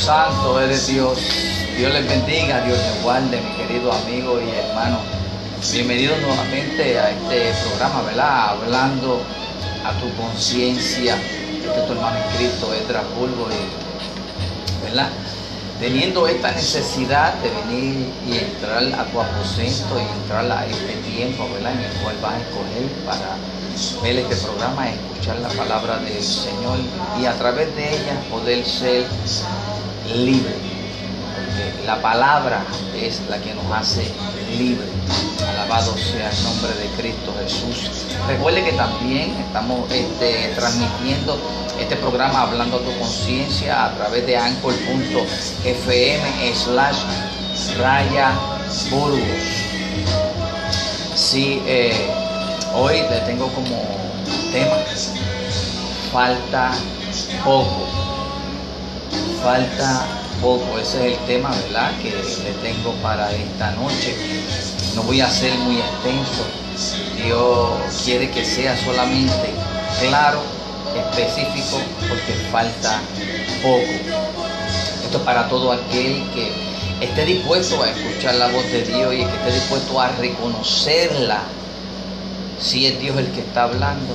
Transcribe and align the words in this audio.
Santo 0.00 0.58
eres 0.58 0.86
Dios. 0.86 1.18
Dios 1.76 1.92
les 1.92 2.08
bendiga, 2.08 2.62
Dios 2.62 2.78
les 2.78 3.02
guarde, 3.02 3.38
mi 3.38 3.52
querido 3.52 3.92
amigo 3.92 4.40
y 4.40 4.48
hermano. 4.48 4.98
Bienvenido 5.72 6.16
nuevamente 6.20 6.98
a 6.98 7.10
este 7.10 7.52
programa, 7.68 8.02
¿verdad? 8.02 8.48
Hablando 8.48 9.20
a 9.84 9.92
tu 10.00 10.10
conciencia. 10.16 11.16
Este 11.16 11.80
es 11.80 11.86
tu 11.86 11.92
hermano 11.92 12.16
en 12.16 12.36
Cristo, 12.36 12.72
Edra 12.72 13.02
Pulvo, 13.14 13.46
¿verdad? 14.82 15.10
Teniendo 15.78 16.26
esta 16.26 16.50
necesidad 16.52 17.34
de 17.34 17.50
venir 17.50 18.10
y 18.26 18.38
entrar 18.38 18.82
a 18.98 19.04
tu 19.04 19.20
aposento 19.20 19.98
y 19.98 20.22
entrar 20.22 20.50
a 20.50 20.64
este 20.64 20.94
tiempo, 21.10 21.46
¿verdad? 21.52 21.72
En 21.72 21.80
el 21.80 21.92
cual 22.00 22.16
vas 22.22 22.34
a 22.34 22.38
escoger 22.38 22.88
para 23.04 24.02
ver 24.02 24.16
este 24.16 24.36
programa, 24.46 24.88
escuchar 24.88 25.38
la 25.40 25.48
palabra 25.48 25.98
del 25.98 26.22
Señor 26.22 26.78
y 27.20 27.26
a 27.26 27.34
través 27.34 27.74
de 27.76 27.88
ella 27.88 28.18
poder 28.30 28.64
ser 28.64 29.04
libre. 30.14 30.54
Porque 31.34 31.86
la 31.86 32.00
palabra 32.00 32.64
es 32.96 33.20
la 33.28 33.38
que 33.38 33.54
nos 33.54 33.70
hace 33.72 34.10
libre. 34.56 34.86
Alabado 35.48 35.96
sea 35.96 36.30
el 36.30 36.42
nombre 36.42 36.72
de 36.74 36.86
Cristo 37.00 37.34
Jesús. 37.42 38.06
Recuerde 38.26 38.64
que 38.64 38.72
también 38.72 39.30
estamos 39.46 39.90
este, 39.90 40.52
transmitiendo 40.54 41.38
este 41.80 41.96
programa 41.96 42.42
hablando 42.42 42.76
a 42.76 42.80
tu 42.80 42.98
conciencia 42.98 43.86
a 43.86 43.94
través 43.96 44.26
de 44.26 44.36
anchor.fm 44.36 45.24
slash 46.54 46.98
raya 47.78 48.32
burgos. 48.90 49.20
Sí, 51.14 51.62
eh, 51.66 52.10
hoy 52.74 53.00
le 53.10 53.20
tengo 53.20 53.48
como 53.48 53.82
tema 54.52 54.76
falta 56.12 56.72
poco. 57.44 58.09
Falta 59.42 60.06
poco, 60.42 60.78
ese 60.78 61.12
es 61.12 61.18
el 61.18 61.26
tema, 61.26 61.50
¿verdad? 61.50 61.92
Que 62.02 62.10
le 62.10 62.52
tengo 62.62 62.92
para 63.02 63.32
esta 63.32 63.70
noche. 63.72 64.14
No 64.94 65.02
voy 65.02 65.20
a 65.20 65.30
ser 65.30 65.54
muy 65.58 65.76
extenso. 65.78 66.44
Dios 67.16 68.02
quiere 68.04 68.30
que 68.30 68.44
sea 68.44 68.76
solamente 68.76 69.54
claro, 70.00 70.40
específico, 70.94 71.80
porque 72.08 72.32
falta 72.52 73.00
poco. 73.62 73.82
Esto 75.04 75.18
es 75.18 75.24
para 75.24 75.48
todo 75.48 75.72
aquel 75.72 76.22
que 76.34 76.52
esté 77.00 77.24
dispuesto 77.24 77.82
a 77.82 77.90
escuchar 77.90 78.34
la 78.34 78.48
voz 78.48 78.64
de 78.70 78.82
Dios 78.82 79.14
y 79.14 79.18
que 79.18 79.36
esté 79.36 79.52
dispuesto 79.52 80.00
a 80.00 80.08
reconocerla 80.08 81.40
si 82.60 82.86
es 82.86 83.00
Dios 83.00 83.16
el 83.16 83.30
que 83.32 83.40
está 83.40 83.64
hablando 83.64 84.14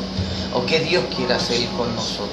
o 0.54 0.66
qué 0.66 0.80
Dios 0.82 1.04
quiere 1.16 1.34
hacer 1.34 1.68
con 1.78 1.94
nosotros. 1.96 2.30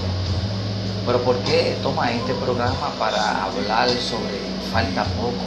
Pero 1.05 1.21
¿por 1.23 1.37
qué 1.39 1.77
toma 1.83 2.13
este 2.13 2.33
programa 2.35 2.91
para 2.99 3.45
hablar 3.45 3.89
sobre 3.91 4.39
falta 4.73 5.05
poco? 5.17 5.45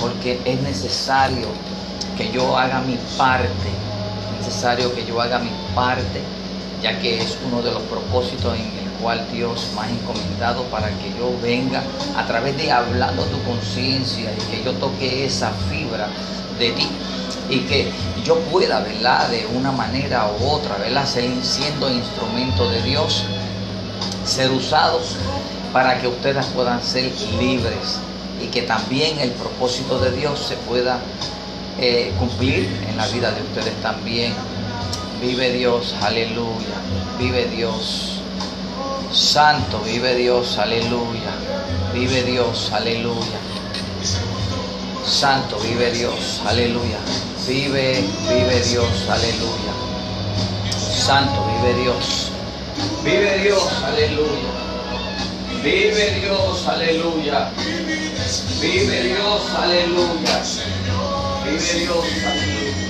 Porque 0.00 0.40
es 0.44 0.60
necesario 0.60 1.48
que 2.16 2.30
yo 2.30 2.56
haga 2.56 2.80
mi 2.80 2.96
parte, 3.16 3.48
es 4.30 4.46
necesario 4.46 4.94
que 4.94 5.04
yo 5.04 5.20
haga 5.20 5.40
mi 5.40 5.50
parte, 5.74 6.22
ya 6.80 6.98
que 7.00 7.18
es 7.18 7.36
uno 7.44 7.60
de 7.60 7.72
los 7.72 7.82
propósitos 7.82 8.54
en 8.54 8.66
el 8.66 8.90
cual 9.00 9.26
Dios 9.32 9.68
me 9.74 9.82
ha 9.82 9.90
encomendado 9.90 10.62
para 10.64 10.88
que 10.90 11.12
yo 11.18 11.32
venga 11.42 11.82
a 12.16 12.26
través 12.26 12.56
de 12.56 12.70
hablando 12.70 13.24
tu 13.24 13.42
conciencia 13.42 14.32
y 14.32 14.56
que 14.56 14.62
yo 14.64 14.72
toque 14.74 15.24
esa 15.24 15.50
fibra 15.68 16.08
de 16.58 16.70
ti 16.72 16.88
y 17.50 17.60
que 17.60 17.90
yo 18.24 18.38
pueda, 18.50 18.80
¿verdad? 18.80 19.28
De 19.28 19.46
una 19.46 19.72
manera 19.72 20.30
u 20.38 20.46
otra, 20.48 20.76
¿verdad? 20.76 21.06
Siendo 21.06 21.90
instrumento 21.90 22.68
de 22.68 22.82
Dios, 22.82 23.24
ser 24.28 24.50
usado 24.50 25.00
para 25.72 26.00
que 26.00 26.08
ustedes 26.08 26.46
puedan 26.46 26.82
ser 26.82 27.10
libres 27.38 27.98
y 28.42 28.46
que 28.46 28.62
también 28.62 29.18
el 29.18 29.30
propósito 29.32 29.98
de 29.98 30.12
Dios 30.12 30.38
se 30.38 30.56
pueda 30.56 31.00
eh, 31.80 32.12
cumplir 32.18 32.68
en 32.88 32.96
la 32.96 33.06
vida 33.08 33.30
de 33.32 33.42
ustedes 33.42 33.74
también. 33.82 34.34
Vive 35.20 35.52
Dios, 35.52 35.94
aleluya. 36.00 36.76
Vive 37.18 37.46
Dios. 37.46 38.20
Santo, 39.12 39.80
vive 39.80 40.14
Dios, 40.14 40.58
aleluya. 40.58 41.32
Vive 41.94 42.22
Dios, 42.22 42.70
aleluya. 42.72 43.38
Santo, 45.04 45.58
vive 45.58 45.90
Dios, 45.92 46.42
aleluya. 46.46 46.98
Vive, 47.46 48.04
vive 48.28 48.60
Dios, 48.60 49.08
aleluya. 49.08 49.72
Santo, 50.78 51.44
vive 51.46 51.82
Dios. 51.82 52.32
Vive 53.08 53.38
Dios, 53.38 53.72
aleluya. 53.84 54.52
Vive 55.62 56.20
Dios, 56.20 56.68
aleluya. 56.68 57.50
Vive 58.60 59.02
Dios, 59.02 59.42
aleluya. 59.56 60.42
Vive 61.42 61.72
Dios, 61.80 62.04
aleluya. 62.28 62.88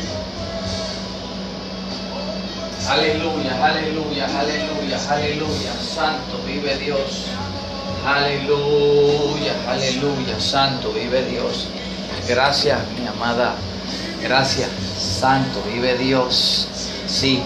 Aleluya, 2.89 3.53
aleluya, 3.63 4.27
aleluya, 4.27 4.99
aleluya. 5.09 5.73
Santo, 5.79 6.43
vive 6.45 6.77
Dios. 6.79 7.31
Aleluya, 8.05 9.55
aleluya. 9.69 10.41
Santo, 10.41 10.91
vive 10.95 11.23
Dios. 11.31 11.69
Gracias, 12.27 12.81
mi 12.99 13.07
amada. 13.07 13.55
Gracias, 14.21 14.69
Santo, 14.99 15.63
vive 15.71 15.97
Dios. 15.97 16.67
Sí, 17.07 17.41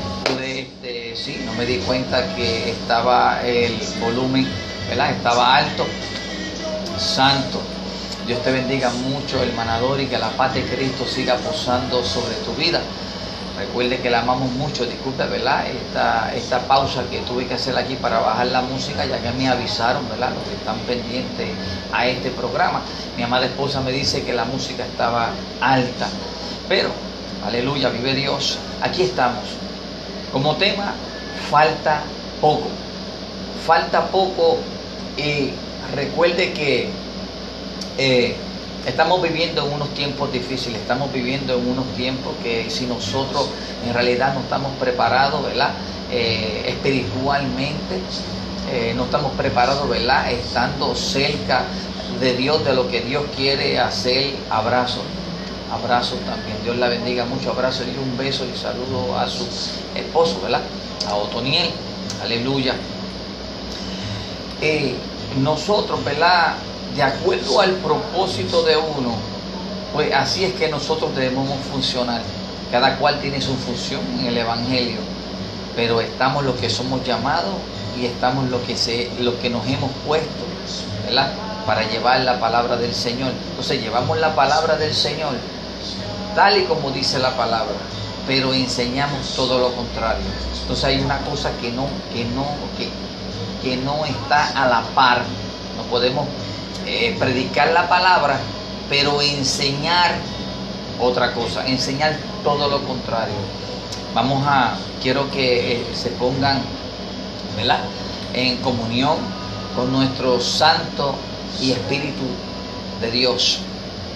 sí, 1.14 1.42
no 1.44 1.52
me 1.54 1.66
di 1.66 1.78
cuenta 1.78 2.34
que 2.34 2.70
estaba 2.70 3.42
el 3.44 3.78
volumen, 4.00 4.46
¿verdad? 4.88 5.10
Estaba 5.10 5.56
alto. 5.56 5.86
Santo, 6.98 7.60
Dios 8.26 8.42
te 8.42 8.52
bendiga 8.52 8.90
mucho, 8.90 9.42
hermanador, 9.42 10.00
y 10.00 10.06
que 10.06 10.18
la 10.18 10.30
paz 10.30 10.54
de 10.54 10.62
Cristo 10.62 11.06
siga 11.06 11.36
posando 11.36 12.04
sobre 12.04 12.34
tu 12.36 12.54
vida. 12.54 12.80
Recuerde 13.58 13.98
que 14.00 14.10
la 14.10 14.20
amamos 14.20 14.50
mucho, 14.52 14.86
disculpe, 14.86 15.26
¿verdad? 15.26 15.66
Esta, 15.66 16.34
esta 16.34 16.60
pausa 16.60 17.04
que 17.10 17.18
tuve 17.20 17.46
que 17.46 17.54
hacer 17.54 17.76
aquí 17.76 17.96
para 17.96 18.18
bajar 18.20 18.46
la 18.46 18.62
música, 18.62 19.04
ya 19.04 19.18
que 19.18 19.30
me 19.32 19.48
avisaron, 19.48 20.08
¿verdad? 20.08 20.30
Los 20.34 20.42
que 20.44 20.54
están 20.54 20.78
pendientes 20.80 21.48
a 21.92 22.06
este 22.06 22.30
programa. 22.30 22.80
Mi 23.16 23.22
amada 23.22 23.46
esposa 23.46 23.80
me 23.80 23.92
dice 23.92 24.24
que 24.24 24.32
la 24.32 24.44
música 24.44 24.84
estaba 24.84 25.30
alta. 25.60 26.08
Pero, 26.68 26.90
aleluya, 27.46 27.90
vive 27.90 28.14
Dios. 28.14 28.58
Aquí 28.80 29.02
estamos. 29.02 29.61
Como 30.32 30.56
tema, 30.56 30.94
falta 31.50 32.02
poco. 32.40 32.68
Falta 33.66 34.06
poco 34.08 34.58
y 35.16 35.50
recuerde 35.94 36.52
que 36.52 36.88
eh, 37.98 38.34
estamos 38.86 39.22
viviendo 39.22 39.66
en 39.66 39.74
unos 39.74 39.90
tiempos 39.90 40.32
difíciles, 40.32 40.80
estamos 40.80 41.12
viviendo 41.12 41.54
en 41.54 41.68
unos 41.68 41.86
tiempos 41.94 42.32
que 42.42 42.70
si 42.70 42.86
nosotros 42.86 43.50
en 43.86 43.92
realidad 43.92 44.34
no 44.34 44.40
estamos 44.40 44.72
preparados, 44.80 45.44
¿verdad? 45.44 45.70
Eh, 46.10 46.64
espiritualmente, 46.66 48.00
eh, 48.72 48.94
no 48.96 49.04
estamos 49.04 49.32
preparados, 49.32 49.88
¿verdad? 49.88 50.32
Estando 50.32 50.94
cerca 50.94 51.64
de 52.20 52.34
Dios, 52.36 52.64
de 52.64 52.72
lo 52.74 52.88
que 52.88 53.02
Dios 53.02 53.24
quiere 53.36 53.78
hacer, 53.78 54.34
abrazo. 54.48 55.02
Abrazo 55.72 56.16
también. 56.26 56.56
Dios 56.62 56.76
la 56.76 56.88
bendiga 56.88 57.24
mucho. 57.24 57.50
Abrazo 57.50 57.84
y 57.84 57.96
un 57.96 58.16
beso 58.18 58.44
y 58.44 58.56
saludo 58.56 59.18
a 59.18 59.26
su 59.26 59.46
esposo, 59.94 60.40
¿verdad? 60.42 60.60
A 61.08 61.14
Otoniel. 61.14 61.70
Aleluya. 62.22 62.74
Eh, 64.60 64.94
nosotros, 65.40 66.04
¿verdad? 66.04 66.54
De 66.94 67.02
acuerdo 67.02 67.60
al 67.62 67.70
propósito 67.76 68.62
de 68.64 68.76
uno, 68.76 69.14
pues 69.94 70.12
así 70.12 70.44
es 70.44 70.52
que 70.54 70.68
nosotros 70.68 71.16
debemos 71.16 71.48
funcionar. 71.70 72.20
Cada 72.70 72.98
cual 72.98 73.18
tiene 73.20 73.40
su 73.40 73.54
función 73.54 74.00
en 74.18 74.26
el 74.26 74.38
Evangelio, 74.38 74.98
pero 75.74 76.00
estamos 76.00 76.44
los 76.44 76.56
que 76.56 76.70
somos 76.70 77.04
llamados 77.04 77.54
y 77.98 78.06
estamos 78.06 78.48
los 78.50 78.60
que, 78.62 78.76
se, 78.76 79.10
los 79.20 79.34
que 79.34 79.50
nos 79.50 79.66
hemos 79.66 79.90
puesto, 80.06 80.44
¿verdad? 81.04 81.32
Para 81.66 81.82
llevar 81.90 82.20
la 82.20 82.40
palabra 82.40 82.76
del 82.76 82.94
Señor. 82.94 83.32
Entonces 83.50 83.82
llevamos 83.82 84.18
la 84.18 84.34
palabra 84.34 84.76
del 84.76 84.94
Señor 84.94 85.34
tal 86.34 86.58
y 86.58 86.64
como 86.64 86.90
dice 86.90 87.18
la 87.18 87.36
palabra, 87.36 87.74
pero 88.26 88.52
enseñamos 88.52 89.34
todo 89.34 89.58
lo 89.58 89.72
contrario. 89.74 90.24
Entonces 90.60 90.84
hay 90.84 91.00
una 91.00 91.18
cosa 91.18 91.50
que 91.60 91.70
no, 91.72 91.86
que 92.12 92.24
no, 92.24 92.46
que, 92.78 92.88
que 93.62 93.76
no 93.76 94.04
está 94.04 94.48
a 94.62 94.68
la 94.68 94.82
par. 94.94 95.22
No 95.76 95.82
podemos 95.84 96.26
eh, 96.86 97.16
predicar 97.18 97.72
la 97.72 97.88
palabra, 97.88 98.38
pero 98.88 99.20
enseñar 99.20 100.12
otra 101.00 101.32
cosa, 101.32 101.66
enseñar 101.66 102.16
todo 102.44 102.68
lo 102.68 102.82
contrario. 102.84 103.34
Vamos 104.14 104.44
a, 104.46 104.76
quiero 105.02 105.30
que 105.30 105.72
eh, 105.72 105.86
se 105.94 106.10
pongan, 106.10 106.60
¿verdad? 107.56 107.80
En 108.34 108.58
comunión 108.58 109.16
con 109.74 109.92
nuestro 109.92 110.40
Santo 110.40 111.14
y 111.60 111.72
Espíritu 111.72 112.24
de 113.00 113.10
Dios. 113.10 113.60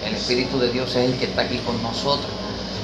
El 0.07 0.15
Espíritu 0.15 0.61
de 0.61 0.71
Dios 0.71 0.91
es 0.91 1.11
el 1.11 1.19
que 1.19 1.25
está 1.25 1.43
aquí 1.43 1.59
con 1.59 1.83
nosotros. 1.83 2.31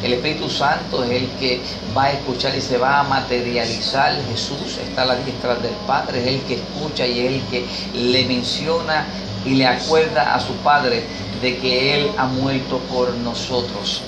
El 0.02 0.14
Espíritu 0.14 0.50
Santo 0.50 1.04
es 1.04 1.10
el 1.10 1.28
que 1.38 1.60
va 1.96 2.04
a 2.04 2.12
escuchar 2.12 2.56
y 2.56 2.60
se 2.60 2.78
va 2.78 2.98
a 2.98 3.04
materializar. 3.04 4.12
Jesús 4.28 4.78
está 4.84 5.02
a 5.02 5.06
la 5.06 5.14
diestra 5.14 5.54
del 5.54 5.74
Padre, 5.86 6.20
es 6.20 6.26
el 6.26 6.40
que 6.40 6.54
escucha 6.54 7.06
y 7.06 7.20
es 7.20 7.32
el 7.34 7.42
que 7.42 7.64
le 7.94 8.24
menciona 8.24 9.06
y 9.46 9.50
le 9.50 9.66
acuerda 9.66 10.34
a 10.34 10.40
su 10.40 10.52
Padre 10.64 11.04
de 11.40 11.58
que 11.58 11.94
Él 11.94 12.10
ha 12.19 12.26
muerto 12.26 12.78
por 12.92 13.14
nosotros. 13.14 14.02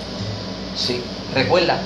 Sí, 0.76 1.00
recuerda, 1.32 1.80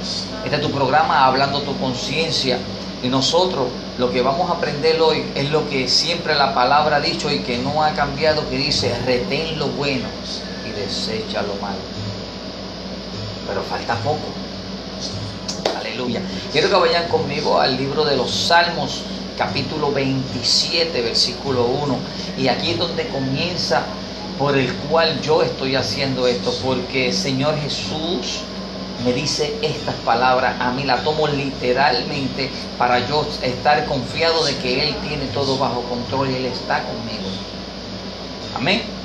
este 0.44 0.56
es 0.56 0.62
tu 0.62 0.70
programa 0.70 1.26
Hablando 1.26 1.60
tu 1.60 1.76
conciencia 1.76 2.58
y 3.02 3.08
nosotros 3.08 3.66
lo 3.98 4.10
que 4.10 4.22
vamos 4.22 4.48
a 4.48 4.54
aprender 4.54 4.98
hoy 5.02 5.24
es 5.34 5.50
lo 5.50 5.68
que 5.68 5.88
siempre 5.88 6.34
la 6.34 6.54
palabra 6.54 6.96
ha 6.96 7.00
dicho 7.00 7.30
y 7.30 7.40
que 7.40 7.58
no 7.58 7.82
ha 7.82 7.92
cambiado, 7.92 8.48
que 8.48 8.56
dice, 8.56 8.98
retén 9.04 9.58
lo 9.58 9.66
bueno 9.68 10.06
desecha 10.88 11.42
lo 11.42 11.54
malo. 11.56 11.78
Pero 13.46 13.62
falta 13.62 13.94
poco. 13.96 14.26
Aleluya. 15.78 16.22
Quiero 16.50 16.70
que 16.70 16.76
vayan 16.76 17.08
conmigo 17.08 17.60
al 17.60 17.76
libro 17.76 18.04
de 18.04 18.16
los 18.16 18.30
Salmos, 18.30 19.02
capítulo 19.36 19.92
27, 19.92 21.02
versículo 21.02 21.64
1. 21.64 21.96
Y 22.38 22.48
aquí 22.48 22.70
es 22.70 22.78
donde 22.78 23.06
comienza 23.08 23.82
por 24.38 24.56
el 24.56 24.72
cual 24.88 25.20
yo 25.20 25.42
estoy 25.42 25.76
haciendo 25.76 26.26
esto, 26.26 26.54
porque 26.64 27.12
Señor 27.12 27.58
Jesús 27.60 28.40
me 29.04 29.12
dice 29.12 29.54
estas 29.62 29.94
palabras, 29.96 30.56
a 30.60 30.70
mí 30.72 30.84
la 30.84 31.02
tomo 31.02 31.28
literalmente 31.28 32.50
para 32.78 33.06
yo 33.06 33.26
estar 33.42 33.84
confiado 33.86 34.44
de 34.44 34.56
que 34.56 34.88
Él 34.88 34.96
tiene 35.06 35.26
todo 35.26 35.58
bajo 35.58 35.82
control 35.82 36.30
y 36.30 36.36
Él 36.36 36.46
está 36.46 36.82
conmigo. 36.84 37.28
Amén. 38.56 38.97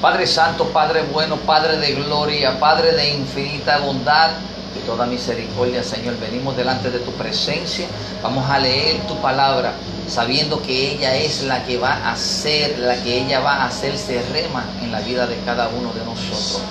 Padre 0.00 0.26
Santo, 0.26 0.64
Padre 0.68 1.02
bueno, 1.12 1.36
Padre 1.36 1.76
de 1.76 1.92
gloria, 1.92 2.58
Padre 2.58 2.92
de 2.92 3.10
infinita 3.10 3.78
bondad 3.78 4.30
y 4.74 4.86
toda 4.86 5.04
misericordia, 5.04 5.82
Señor, 5.82 6.18
venimos 6.18 6.56
delante 6.56 6.90
de 6.90 7.00
tu 7.00 7.10
presencia, 7.12 7.86
vamos 8.22 8.48
a 8.48 8.58
leer 8.58 8.96
tu 9.06 9.14
palabra, 9.16 9.74
sabiendo 10.08 10.62
que 10.62 10.92
ella 10.92 11.14
es 11.16 11.42
la 11.42 11.64
que 11.64 11.76
va 11.76 11.92
a 11.92 12.12
hacer, 12.12 12.78
la 12.78 12.96
que 13.02 13.24
ella 13.24 13.40
va 13.40 13.56
a 13.56 13.66
hacerse 13.66 14.22
rema 14.32 14.64
en 14.82 14.90
la 14.90 15.00
vida 15.00 15.26
de 15.26 15.36
cada 15.44 15.68
uno 15.68 15.92
de 15.92 16.04
nosotros. 16.04 16.62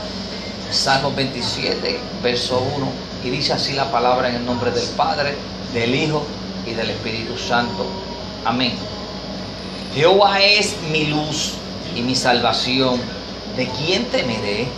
Salmo 0.72 1.12
27, 1.16 2.00
verso 2.24 2.64
1, 2.78 2.88
y 3.26 3.30
dice 3.30 3.54
así 3.54 3.74
la 3.74 3.92
palabra 3.92 4.30
en 4.30 4.36
el 4.36 4.46
nombre 4.46 4.72
del 4.72 4.88
Padre, 4.90 5.36
del 5.74 5.94
Hijo 5.94 6.24
y 6.66 6.74
del 6.74 6.90
Espíritu 6.90 7.38
Santo. 7.38 7.86
Amén. 8.44 8.74
Jehová 9.94 10.40
es 10.42 10.76
mi 10.92 11.06
luz 11.08 11.54
y 11.96 12.02
mi 12.02 12.16
salvación. 12.16 13.19
¿De 13.60 13.68
quién 13.68 14.06
temeré? 14.06 14.70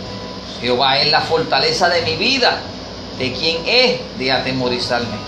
Jehová 0.60 0.98
es 0.98 1.08
la 1.12 1.20
fortaleza 1.20 1.88
de 1.88 2.02
mi 2.02 2.16
vida. 2.16 2.58
¿De 3.16 3.32
quién 3.32 3.58
es 3.64 4.00
de 4.18 4.32
atemorizarme? 4.32 5.18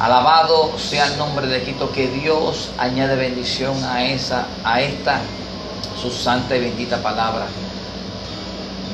Alabado 0.00 0.72
sea 0.78 1.08
el 1.08 1.18
nombre 1.18 1.46
de 1.46 1.62
Cristo, 1.62 1.92
que 1.92 2.08
Dios 2.08 2.70
añade 2.78 3.16
bendición 3.16 3.84
a 3.84 4.06
esa, 4.06 4.46
a 4.64 4.80
esta 4.80 5.20
su 6.00 6.10
santa 6.10 6.56
y 6.56 6.60
bendita 6.60 7.02
palabra. 7.02 7.48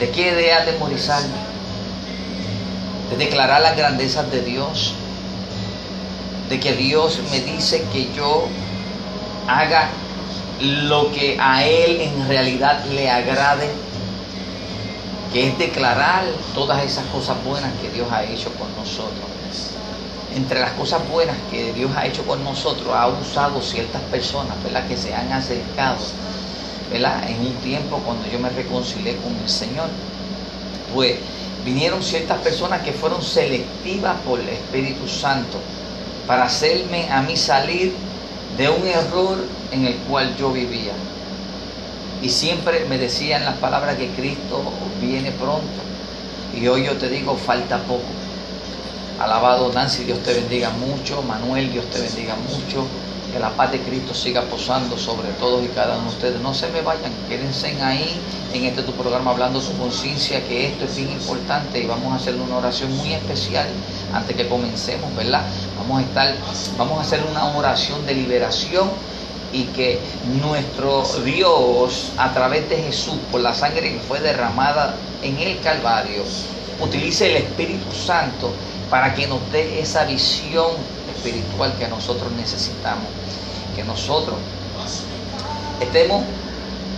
¿De 0.00 0.10
qué 0.10 0.34
de 0.34 0.52
atemorizarme? 0.52 1.38
De 3.08 3.24
declarar 3.24 3.60
las 3.60 3.76
grandezas 3.76 4.28
de 4.32 4.42
Dios. 4.42 4.94
De 6.48 6.58
que 6.58 6.72
Dios 6.72 7.20
me 7.30 7.38
dice 7.38 7.84
que 7.92 8.12
yo 8.16 8.48
haga 9.46 9.90
lo 10.60 11.10
que 11.12 11.38
a 11.40 11.64
Él 11.64 12.00
en 12.00 12.28
realidad 12.28 12.84
le 12.86 13.10
agrade. 13.10 13.68
Que 15.32 15.48
es 15.48 15.58
declarar 15.58 16.24
todas 16.54 16.82
esas 16.82 17.04
cosas 17.06 17.36
buenas 17.44 17.70
que 17.80 17.88
Dios 17.90 18.10
ha 18.10 18.24
hecho 18.24 18.52
con 18.54 18.74
nosotros. 18.76 19.30
Entre 20.34 20.60
las 20.60 20.72
cosas 20.72 21.08
buenas 21.08 21.36
que 21.50 21.72
Dios 21.72 21.90
ha 21.96 22.06
hecho 22.06 22.24
con 22.24 22.42
nosotros, 22.42 22.88
ha 22.92 23.08
usado 23.08 23.60
ciertas 23.62 24.02
personas, 24.02 24.60
¿verdad? 24.62 24.86
Que 24.88 24.96
se 24.96 25.14
han 25.14 25.32
acercado 25.32 25.98
en 26.92 27.46
un 27.46 27.54
tiempo 27.62 28.00
cuando 28.04 28.26
yo 28.28 28.38
me 28.38 28.48
reconcilié 28.48 29.16
con 29.16 29.34
el 29.36 29.48
Señor, 29.48 29.88
pues 30.92 31.16
vinieron 31.64 32.02
ciertas 32.02 32.38
personas 32.38 32.82
que 32.82 32.92
fueron 32.92 33.22
selectivas 33.22 34.16
por 34.26 34.40
el 34.40 34.48
Espíritu 34.48 35.06
Santo 35.06 35.58
para 36.26 36.44
hacerme 36.44 37.08
a 37.10 37.22
mí 37.22 37.36
salir 37.36 37.94
de 38.56 38.68
un 38.68 38.86
error 38.86 39.38
en 39.72 39.86
el 39.86 39.96
cual 40.08 40.36
yo 40.36 40.52
vivía. 40.52 40.92
Y 42.22 42.28
siempre 42.28 42.84
me 42.88 42.98
decían 42.98 43.44
las 43.44 43.56
palabras 43.56 43.96
que 43.96 44.08
Cristo 44.08 44.62
viene 45.00 45.32
pronto. 45.32 45.80
Y 46.54 46.66
hoy 46.68 46.84
yo 46.84 46.96
te 46.96 47.08
digo, 47.08 47.36
falta 47.36 47.78
poco. 47.78 48.02
Alabado 49.18 49.72
Nancy, 49.72 50.04
Dios 50.04 50.22
te 50.22 50.34
bendiga 50.34 50.70
mucho. 50.70 51.22
Manuel, 51.22 51.72
Dios 51.72 51.86
te 51.86 52.00
bendiga 52.00 52.34
mucho. 52.36 52.86
Que 53.32 53.38
la 53.38 53.50
paz 53.50 53.70
de 53.70 53.80
Cristo 53.80 54.12
siga 54.12 54.42
posando 54.42 54.98
sobre 54.98 55.28
todos 55.38 55.64
y 55.64 55.68
cada 55.68 55.96
uno 55.96 56.10
de 56.10 56.16
ustedes. 56.16 56.40
No 56.40 56.52
se 56.52 56.68
me 56.68 56.82
vayan, 56.82 57.12
quédense 57.28 57.80
ahí 57.80 58.20
en 58.52 58.64
este 58.64 58.82
tu 58.82 58.92
programa 58.92 59.30
hablando 59.30 59.60
su 59.60 59.76
conciencia, 59.78 60.44
que 60.46 60.66
esto 60.66 60.84
es 60.84 60.96
bien 60.96 61.12
importante 61.12 61.80
y 61.80 61.86
vamos 61.86 62.12
a 62.12 62.16
hacer 62.16 62.34
una 62.34 62.56
oración 62.56 62.96
muy 62.96 63.12
especial 63.12 63.68
antes 64.12 64.36
que 64.36 64.48
comencemos, 64.48 65.14
¿verdad? 65.14 65.44
Vamos 65.80 66.02
a 66.02 66.02
estar, 66.02 66.34
vamos 66.76 66.98
a 66.98 67.00
hacer 67.00 67.24
una 67.30 67.56
oración 67.56 68.04
de 68.04 68.14
liberación 68.14 68.90
y 69.50 69.64
que 69.64 69.98
nuestro 70.42 71.02
Dios, 71.24 72.12
a 72.18 72.34
través 72.34 72.68
de 72.68 72.76
Jesús, 72.82 73.14
por 73.32 73.40
la 73.40 73.54
sangre 73.54 73.94
que 73.94 73.98
fue 74.00 74.20
derramada 74.20 74.94
en 75.22 75.38
el 75.38 75.58
Calvario, 75.60 76.22
utilice 76.80 77.30
el 77.30 77.44
Espíritu 77.44 77.90
Santo 77.94 78.52
para 78.90 79.14
que 79.14 79.26
nos 79.26 79.40
dé 79.52 79.80
esa 79.80 80.04
visión 80.04 80.70
espiritual 81.16 81.72
que 81.78 81.88
nosotros 81.88 82.30
necesitamos. 82.32 83.06
Que 83.74 83.82
nosotros 83.82 84.36
estemos, 85.80 86.24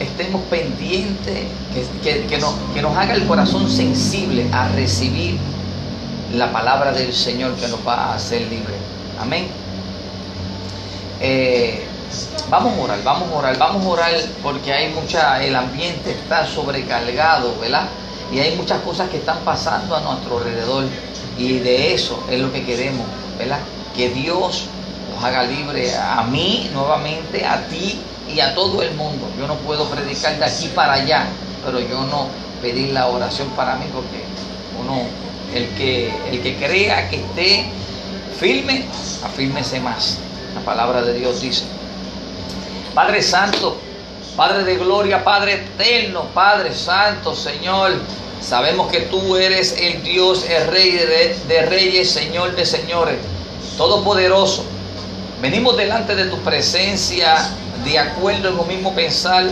estemos 0.00 0.42
pendientes, 0.50 1.46
que, 2.02 2.26
que, 2.26 2.38
nos, 2.38 2.54
que 2.74 2.82
nos 2.82 2.96
haga 2.96 3.14
el 3.14 3.28
corazón 3.28 3.70
sensible 3.70 4.48
a 4.52 4.66
recibir 4.70 5.38
la 6.34 6.52
palabra 6.52 6.92
del 6.92 7.12
Señor 7.12 7.54
que 7.56 7.68
nos 7.68 7.86
va 7.86 7.94
a 7.94 8.14
hacer 8.14 8.42
libre. 8.42 8.74
Amén. 9.20 9.48
Eh, 11.20 11.84
vamos 12.50 12.76
a 12.76 12.82
orar, 12.82 13.02
vamos 13.04 13.30
a 13.30 13.36
orar, 13.36 13.58
vamos 13.58 13.84
a 13.84 13.88
orar 13.88 14.12
porque 14.42 14.72
hay 14.72 14.92
mucha, 14.92 15.42
el 15.42 15.54
ambiente 15.54 16.10
está 16.10 16.46
sobrecargado, 16.46 17.54
¿verdad? 17.60 17.86
Y 18.32 18.40
hay 18.40 18.56
muchas 18.56 18.80
cosas 18.80 19.08
que 19.10 19.18
están 19.18 19.38
pasando 19.44 19.94
a 19.94 20.00
nuestro 20.00 20.38
alrededor 20.38 20.84
y 21.38 21.58
de 21.58 21.94
eso 21.94 22.22
es 22.30 22.40
lo 22.40 22.52
que 22.52 22.64
queremos, 22.64 23.06
¿verdad? 23.38 23.58
Que 23.94 24.08
Dios 24.08 24.66
nos 25.14 25.22
haga 25.22 25.44
libre 25.44 25.94
a 25.96 26.22
mí 26.24 26.70
nuevamente, 26.72 27.44
a 27.44 27.66
ti 27.68 28.00
y 28.34 28.40
a 28.40 28.54
todo 28.54 28.82
el 28.82 28.94
mundo. 28.94 29.26
Yo 29.38 29.46
no 29.46 29.54
puedo 29.56 29.84
predicar 29.86 30.38
de 30.38 30.44
aquí 30.44 30.68
para 30.74 30.94
allá, 30.94 31.26
pero 31.64 31.78
yo 31.80 32.02
no 32.04 32.26
pedir 32.60 32.92
la 32.92 33.08
oración 33.08 33.48
para 33.50 33.76
mí 33.76 33.86
porque 33.92 34.24
uno, 34.80 35.02
el 35.54 35.68
que, 35.76 36.12
el 36.30 36.42
que 36.42 36.56
crea 36.56 37.08
que 37.08 37.16
esté 37.16 37.66
firme, 38.38 38.84
afírmese 39.24 39.80
más. 39.80 40.18
La 40.54 40.60
palabra 40.60 41.02
de 41.02 41.14
Dios 41.14 41.40
dice. 41.40 41.64
Padre 42.94 43.22
Santo, 43.22 43.78
Padre 44.36 44.64
de 44.64 44.76
gloria, 44.76 45.24
Padre 45.24 45.54
eterno, 45.54 46.24
Padre 46.34 46.74
Santo, 46.74 47.34
Señor. 47.34 47.92
Sabemos 48.40 48.90
que 48.90 49.02
tú 49.02 49.36
eres 49.36 49.76
el 49.78 50.02
Dios, 50.02 50.44
el 50.48 50.66
Rey 50.68 50.90
de, 51.46 51.66
reyes, 51.66 52.10
Señor 52.10 52.56
de 52.56 52.66
señores, 52.66 53.18
Todopoderoso. 53.78 54.64
Venimos 55.40 55.76
delante 55.76 56.14
de 56.16 56.26
tu 56.26 56.38
presencia 56.38 57.36
de 57.84 57.98
acuerdo 57.98 58.48
en 58.48 58.56
lo 58.56 58.64
mismo 58.64 58.94
pensar, 58.94 59.44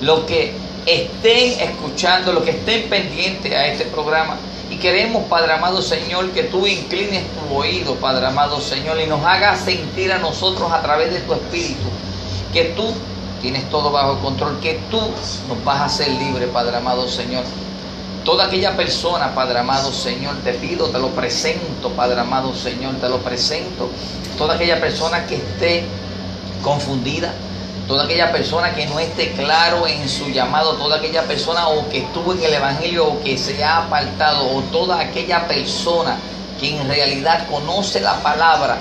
lo 0.00 0.26
que 0.26 0.54
estén 0.86 1.60
escuchando, 1.60 2.32
lo 2.32 2.44
que 2.44 2.52
estén 2.52 2.88
pendientes 2.88 3.52
a 3.52 3.66
este 3.66 3.84
programa. 3.86 4.36
Queremos, 4.80 5.24
Padre 5.24 5.54
amado 5.54 5.82
Señor, 5.82 6.30
que 6.30 6.44
tú 6.44 6.64
inclines 6.64 7.24
tu 7.34 7.56
oído, 7.56 7.96
Padre 7.96 8.26
amado 8.26 8.60
Señor, 8.60 9.00
y 9.00 9.06
nos 9.06 9.24
hagas 9.24 9.60
sentir 9.60 10.12
a 10.12 10.18
nosotros 10.18 10.70
a 10.70 10.80
través 10.80 11.12
de 11.12 11.20
tu 11.20 11.32
Espíritu, 11.32 11.88
que 12.52 12.64
tú 12.76 12.94
tienes 13.42 13.68
todo 13.70 13.90
bajo 13.90 14.20
control, 14.20 14.60
que 14.60 14.80
tú 14.88 15.00
nos 15.48 15.64
vas 15.64 15.80
a 15.80 15.84
hacer 15.86 16.08
libre, 16.10 16.46
Padre 16.46 16.76
amado 16.76 17.08
Señor. 17.08 17.42
Toda 18.24 18.46
aquella 18.46 18.76
persona, 18.76 19.34
Padre 19.34 19.58
amado 19.58 19.92
Señor, 19.92 20.36
te 20.44 20.52
pido, 20.52 20.86
te 20.90 20.98
lo 21.00 21.08
presento, 21.08 21.90
Padre 21.96 22.20
amado 22.20 22.54
Señor, 22.54 22.94
te 23.00 23.08
lo 23.08 23.18
presento. 23.18 23.90
Toda 24.36 24.54
aquella 24.54 24.80
persona 24.80 25.26
que 25.26 25.36
esté 25.36 25.84
confundida, 26.62 27.34
toda 27.88 28.04
aquella 28.04 28.30
persona 28.30 28.74
que 28.74 28.86
no 28.86 29.00
esté 29.00 29.32
claro 29.32 29.86
en 29.86 30.06
su 30.08 30.28
llamado, 30.28 30.74
toda 30.74 30.98
aquella 30.98 31.22
persona 31.22 31.68
o 31.68 31.88
que 31.88 32.00
estuvo 32.00 32.34
en 32.34 32.44
el 32.44 32.54
Evangelio 32.54 33.06
o 33.06 33.22
que 33.22 33.38
se 33.38 33.64
ha 33.64 33.78
apartado, 33.78 34.46
o 34.54 34.60
toda 34.64 35.00
aquella 35.00 35.48
persona 35.48 36.18
que 36.60 36.78
en 36.78 36.86
realidad 36.86 37.48
conoce 37.48 38.00
la 38.00 38.16
palabra, 38.16 38.78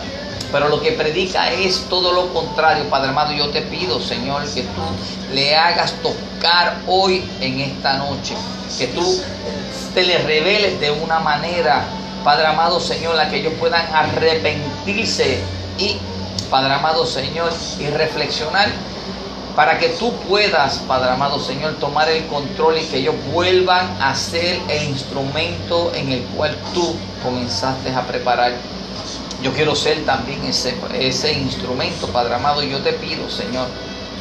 pero 0.51 0.67
lo 0.67 0.81
que 0.81 0.91
predica 0.91 1.49
es 1.51 1.85
todo 1.89 2.11
lo 2.11 2.33
contrario, 2.33 2.89
Padre 2.89 3.09
amado. 3.09 3.31
Yo 3.31 3.49
te 3.49 3.61
pido, 3.61 4.01
Señor, 4.01 4.43
que 4.53 4.63
tú 4.63 4.81
le 5.33 5.55
hagas 5.55 5.93
tocar 6.03 6.77
hoy 6.85 7.23
en 7.39 7.61
esta 7.61 7.93
noche, 7.93 8.35
que 8.77 8.87
tú 8.87 9.21
te 9.93 10.03
le 10.03 10.17
reveles 10.19 10.81
de 10.81 10.91
una 10.91 11.19
manera, 11.19 11.85
Padre 12.25 12.47
amado, 12.47 12.79
Señor, 12.81 13.15
la 13.15 13.29
que 13.29 13.37
ellos 13.37 13.53
puedan 13.57 13.85
arrepentirse 13.93 15.39
y, 15.77 15.97
Padre 16.49 16.73
amado, 16.73 17.05
Señor, 17.05 17.53
y 17.79 17.87
reflexionar 17.87 18.69
para 19.57 19.79
que 19.79 19.89
tú 19.89 20.13
puedas, 20.29 20.77
Padre 20.87 21.09
amado 21.09 21.39
Señor, 21.39 21.73
tomar 21.79 22.07
el 22.09 22.27
control 22.27 22.77
y 22.77 22.85
que 22.85 22.97
ellos 22.97 23.15
vuelvan 23.33 23.99
a 23.99 24.13
ser 24.13 24.59
el 24.69 24.83
instrumento 24.83 25.91
en 25.95 26.11
el 26.11 26.21
cual 26.25 26.55
tú 26.75 26.95
comenzaste 27.23 27.91
a 27.91 28.05
preparar. 28.05 28.53
Yo 29.41 29.51
quiero 29.53 29.73
ser 29.75 30.05
también 30.05 30.45
ese, 30.45 31.33
instrumento, 31.33 32.05
Padre 32.09 32.35
amado, 32.35 32.61
y 32.61 32.69
yo 32.69 32.77
te 32.81 32.93
pido, 32.93 33.27
Señor, 33.31 33.67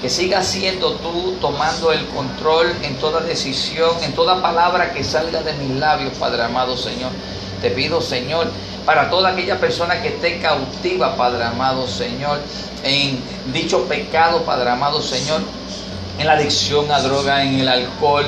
que 0.00 0.08
sigas 0.08 0.46
siendo 0.46 0.92
tú 0.94 1.36
tomando 1.38 1.92
el 1.92 2.06
control 2.06 2.74
en 2.82 2.96
toda 2.96 3.20
decisión, 3.20 3.90
en 4.02 4.14
toda 4.14 4.40
palabra 4.40 4.94
que 4.94 5.04
salga 5.04 5.42
de 5.42 5.52
mis 5.52 5.78
labios, 5.78 6.14
Padre 6.18 6.44
amado, 6.44 6.78
Señor. 6.78 7.10
Te 7.60 7.70
pido, 7.70 8.00
Señor, 8.00 8.48
para 8.84 9.10
toda 9.10 9.30
aquella 9.30 9.58
persona 9.58 10.00
que 10.00 10.08
esté 10.08 10.38
cautiva, 10.38 11.16
Padre 11.16 11.44
amado, 11.44 11.88
Señor, 11.88 12.40
en 12.82 13.18
dicho 13.52 13.84
pecado, 13.84 14.42
Padre 14.42 14.70
amado 14.70 15.02
Señor, 15.02 15.40
en 16.18 16.26
la 16.26 16.34
adicción 16.34 16.90
a 16.90 17.00
droga, 17.00 17.42
en 17.42 17.60
el 17.60 17.68
alcohol, 17.68 18.26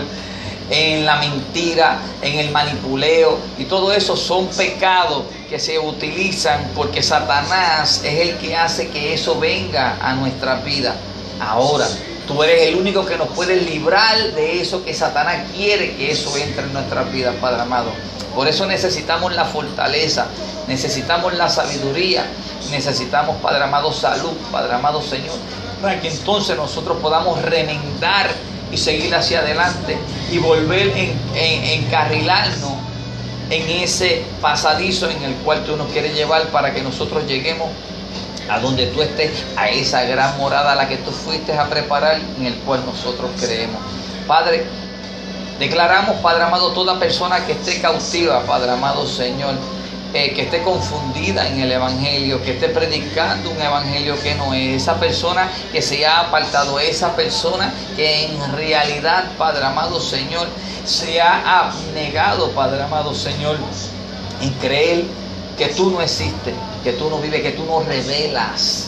en 0.70 1.06
la 1.06 1.16
mentira, 1.16 1.98
en 2.22 2.38
el 2.38 2.50
manipuleo. 2.50 3.38
Y 3.58 3.64
todo 3.64 3.92
eso 3.92 4.16
son 4.16 4.48
pecados 4.48 5.24
que 5.48 5.58
se 5.58 5.78
utilizan 5.78 6.72
porque 6.74 7.02
Satanás 7.02 8.02
es 8.04 8.28
el 8.28 8.36
que 8.38 8.56
hace 8.56 8.88
que 8.88 9.14
eso 9.14 9.38
venga 9.38 9.96
a 10.00 10.14
nuestra 10.14 10.56
vida. 10.56 10.94
Ahora, 11.40 11.86
tú 12.26 12.42
eres 12.42 12.68
el 12.68 12.76
único 12.76 13.06
que 13.06 13.16
nos 13.16 13.28
puede 13.28 13.56
librar 13.56 14.34
de 14.34 14.60
eso 14.60 14.84
que 14.84 14.92
Satanás 14.92 15.46
quiere 15.56 15.94
que 15.96 16.10
eso 16.10 16.36
entre 16.36 16.64
en 16.64 16.72
nuestra 16.72 17.04
vida, 17.04 17.32
Padre 17.40 17.62
amado. 17.62 17.90
Por 18.34 18.48
eso 18.48 18.66
necesitamos 18.66 19.34
la 19.34 19.44
fortaleza, 19.44 20.26
necesitamos 20.66 21.34
la 21.34 21.48
sabiduría, 21.48 22.26
necesitamos, 22.70 23.36
Padre 23.42 23.64
amado, 23.64 23.92
salud, 23.92 24.32
Padre 24.52 24.74
amado 24.74 25.02
Señor, 25.02 25.36
para 25.82 26.00
que 26.00 26.08
entonces 26.08 26.56
nosotros 26.56 26.98
podamos 27.00 27.40
remendar 27.42 28.30
y 28.70 28.76
seguir 28.76 29.14
hacia 29.14 29.40
adelante 29.40 29.96
y 30.30 30.38
volver 30.38 30.88
en, 30.88 31.18
en, 31.34 31.64
encarrilarnos 31.84 32.72
en 33.50 33.82
ese 33.82 34.24
pasadizo 34.42 35.08
en 35.08 35.22
el 35.22 35.34
cual 35.36 35.64
tú 35.64 35.76
nos 35.76 35.90
quieres 35.90 36.14
llevar 36.14 36.48
para 36.48 36.74
que 36.74 36.82
nosotros 36.82 37.26
lleguemos 37.26 37.68
a 38.50 38.58
donde 38.60 38.86
tú 38.86 39.02
estés, 39.02 39.44
a 39.56 39.68
esa 39.68 40.02
gran 40.04 40.36
morada 40.38 40.72
a 40.72 40.74
la 40.74 40.88
que 40.88 40.96
tú 40.98 41.10
fuiste 41.10 41.56
a 41.56 41.68
preparar, 41.68 42.18
en 42.38 42.46
el 42.46 42.54
cual 42.60 42.84
nosotros 42.86 43.30
creemos. 43.38 43.80
Padre, 44.26 44.64
declaramos, 45.58 46.16
Padre 46.20 46.44
amado, 46.44 46.72
toda 46.72 46.98
persona 46.98 47.44
que 47.44 47.52
esté 47.52 47.80
cautiva, 47.80 48.44
Padre 48.44 48.70
amado 48.70 49.06
Señor, 49.06 49.54
eh, 50.14 50.32
que 50.34 50.42
esté 50.42 50.62
confundida 50.62 51.46
en 51.48 51.60
el 51.60 51.72
Evangelio, 51.72 52.42
que 52.42 52.52
esté 52.52 52.68
predicando 52.68 53.50
un 53.50 53.60
Evangelio 53.60 54.20
que 54.22 54.34
no 54.36 54.54
es, 54.54 54.82
esa 54.82 54.98
persona 54.98 55.50
que 55.70 55.82
se 55.82 56.06
ha 56.06 56.20
apartado, 56.20 56.78
esa 56.78 57.14
persona 57.14 57.72
que 57.96 58.24
en 58.24 58.52
realidad, 58.52 59.24
Padre 59.36 59.64
amado 59.64 60.00
Señor, 60.00 60.46
se 60.84 61.20
ha 61.20 61.66
abnegado, 61.66 62.50
Padre 62.52 62.82
amado 62.82 63.14
Señor, 63.14 63.58
en 64.40 64.50
creer 64.54 65.04
que 65.58 65.66
tú 65.68 65.90
no 65.90 66.00
existes, 66.00 66.54
que 66.84 66.92
tú 66.92 67.10
no 67.10 67.18
vives, 67.18 67.42
que 67.42 67.50
tú 67.50 67.64
no 67.64 67.80
revelas. 67.80 68.86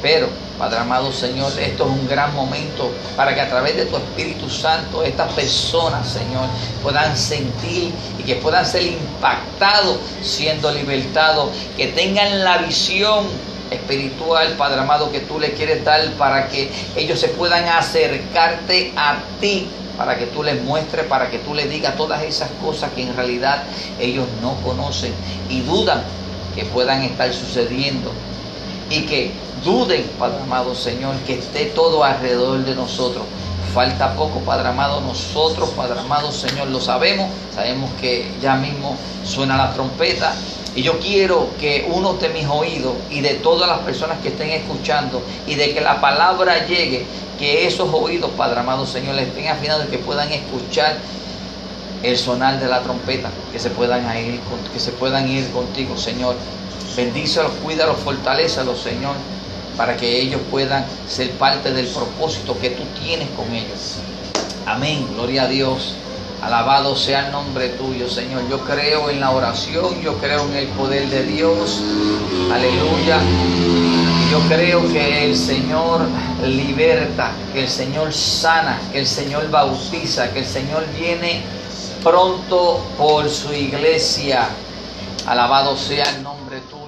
Pero 0.00 0.28
Padre 0.58 0.78
amado 0.78 1.12
Señor, 1.12 1.52
esto 1.58 1.84
es 1.84 1.90
un 1.90 2.06
gran 2.08 2.32
momento 2.34 2.92
para 3.16 3.34
que 3.34 3.40
a 3.40 3.48
través 3.48 3.76
de 3.76 3.86
tu 3.86 3.96
Espíritu 3.96 4.48
Santo 4.48 5.02
estas 5.02 5.32
personas, 5.32 6.08
Señor, 6.08 6.46
puedan 6.82 7.16
sentir 7.16 7.92
y 8.18 8.22
que 8.22 8.36
puedan 8.36 8.64
ser 8.64 8.82
impactados 8.82 9.98
siendo 10.22 10.70
libertados, 10.70 11.50
que 11.76 11.88
tengan 11.88 12.44
la 12.44 12.58
visión 12.58 13.26
espiritual, 13.70 14.54
Padre 14.56 14.80
amado, 14.80 15.10
que 15.10 15.20
tú 15.20 15.40
le 15.40 15.54
quieres 15.54 15.84
dar 15.84 16.12
para 16.12 16.48
que 16.48 16.70
ellos 16.94 17.18
se 17.18 17.28
puedan 17.28 17.66
acercarte 17.66 18.92
a 18.96 19.16
ti, 19.40 19.66
para 19.98 20.16
que 20.16 20.26
tú 20.26 20.44
les 20.44 20.62
muestres, 20.62 21.06
para 21.06 21.30
que 21.30 21.38
tú 21.38 21.54
les 21.54 21.68
digas 21.68 21.96
todas 21.96 22.22
esas 22.22 22.50
cosas 22.62 22.92
que 22.92 23.02
en 23.02 23.16
realidad 23.16 23.64
ellos 23.98 24.26
no 24.40 24.54
conocen 24.62 25.12
y 25.50 25.62
dudan 25.62 26.02
que 26.54 26.64
puedan 26.66 27.02
estar 27.02 27.32
sucediendo 27.32 28.12
y 28.90 29.02
que 29.02 29.32
duden, 29.64 30.04
Padre 30.18 30.42
amado 30.42 30.74
Señor, 30.74 31.16
que 31.26 31.38
esté 31.38 31.66
todo 31.66 32.04
alrededor 32.04 32.64
de 32.64 32.74
nosotros. 32.74 33.24
Falta 33.72 34.14
poco, 34.14 34.38
Padre 34.40 34.68
amado, 34.68 35.00
nosotros, 35.00 35.70
Padre 35.70 35.98
amado 35.98 36.30
Señor, 36.30 36.68
lo 36.68 36.80
sabemos, 36.80 37.28
sabemos 37.54 37.90
que 38.00 38.30
ya 38.40 38.54
mismo 38.56 38.96
suena 39.24 39.56
la 39.56 39.72
trompeta. 39.72 40.34
Y 40.76 40.82
yo 40.82 40.98
quiero 40.98 41.48
que 41.58 41.88
uno 41.92 42.14
de 42.14 42.28
mis 42.30 42.46
oídos 42.46 42.94
y 43.10 43.20
de 43.20 43.34
todas 43.34 43.68
las 43.68 43.78
personas 43.80 44.18
que 44.20 44.28
estén 44.28 44.50
escuchando 44.50 45.22
y 45.46 45.54
de 45.54 45.72
que 45.72 45.80
la 45.80 46.00
palabra 46.00 46.66
llegue, 46.66 47.06
que 47.38 47.66
esos 47.66 47.88
oídos, 47.92 48.30
Padre 48.36 48.60
amado 48.60 48.86
Señor, 48.86 49.18
estén 49.18 49.48
afinados 49.48 49.86
y 49.86 49.90
que 49.90 49.98
puedan 49.98 50.30
escuchar 50.32 50.96
el 52.04 52.18
sonar 52.18 52.60
de 52.60 52.68
la 52.68 52.80
trompeta, 52.82 53.30
que 53.50 53.58
se 53.58 53.70
puedan 53.70 54.04
ir, 54.18 54.38
que 54.72 54.78
se 54.78 54.92
puedan 54.92 55.28
ir 55.28 55.50
contigo, 55.50 55.96
Señor. 55.96 56.36
Bendícelos, 56.96 57.52
cuídalos, 57.62 57.98
fortalecelos, 57.98 58.80
Señor 58.80 59.14
para 59.76 59.96
que 59.96 60.20
ellos 60.20 60.40
puedan 60.50 60.84
ser 61.08 61.30
parte 61.32 61.72
del 61.72 61.86
propósito 61.86 62.58
que 62.60 62.70
tú 62.70 62.84
tienes 63.02 63.28
con 63.30 63.52
ellos. 63.52 63.98
Amén, 64.66 65.06
gloria 65.14 65.42
a 65.42 65.46
Dios. 65.48 65.94
Alabado 66.42 66.94
sea 66.94 67.26
el 67.26 67.32
nombre 67.32 67.70
tuyo, 67.70 68.08
Señor. 68.08 68.42
Yo 68.50 68.60
creo 68.60 69.08
en 69.08 69.20
la 69.20 69.30
oración, 69.30 70.00
yo 70.02 70.16
creo 70.18 70.44
en 70.46 70.56
el 70.56 70.66
poder 70.68 71.08
de 71.08 71.24
Dios. 71.24 71.82
Aleluya. 72.52 73.18
Yo 74.30 74.40
creo 74.48 74.92
que 74.92 75.24
el 75.24 75.36
Señor 75.36 76.02
liberta, 76.46 77.32
que 77.52 77.62
el 77.62 77.68
Señor 77.68 78.12
sana, 78.12 78.78
que 78.92 79.00
el 79.00 79.06
Señor 79.06 79.50
bautiza, 79.50 80.32
que 80.32 80.40
el 80.40 80.46
Señor 80.46 80.84
viene 80.98 81.42
pronto 82.02 82.84
por 82.98 83.28
su 83.30 83.52
iglesia. 83.52 84.48
Alabado 85.26 85.76
sea 85.76 86.04
el 86.04 86.22
nombre 86.22 86.33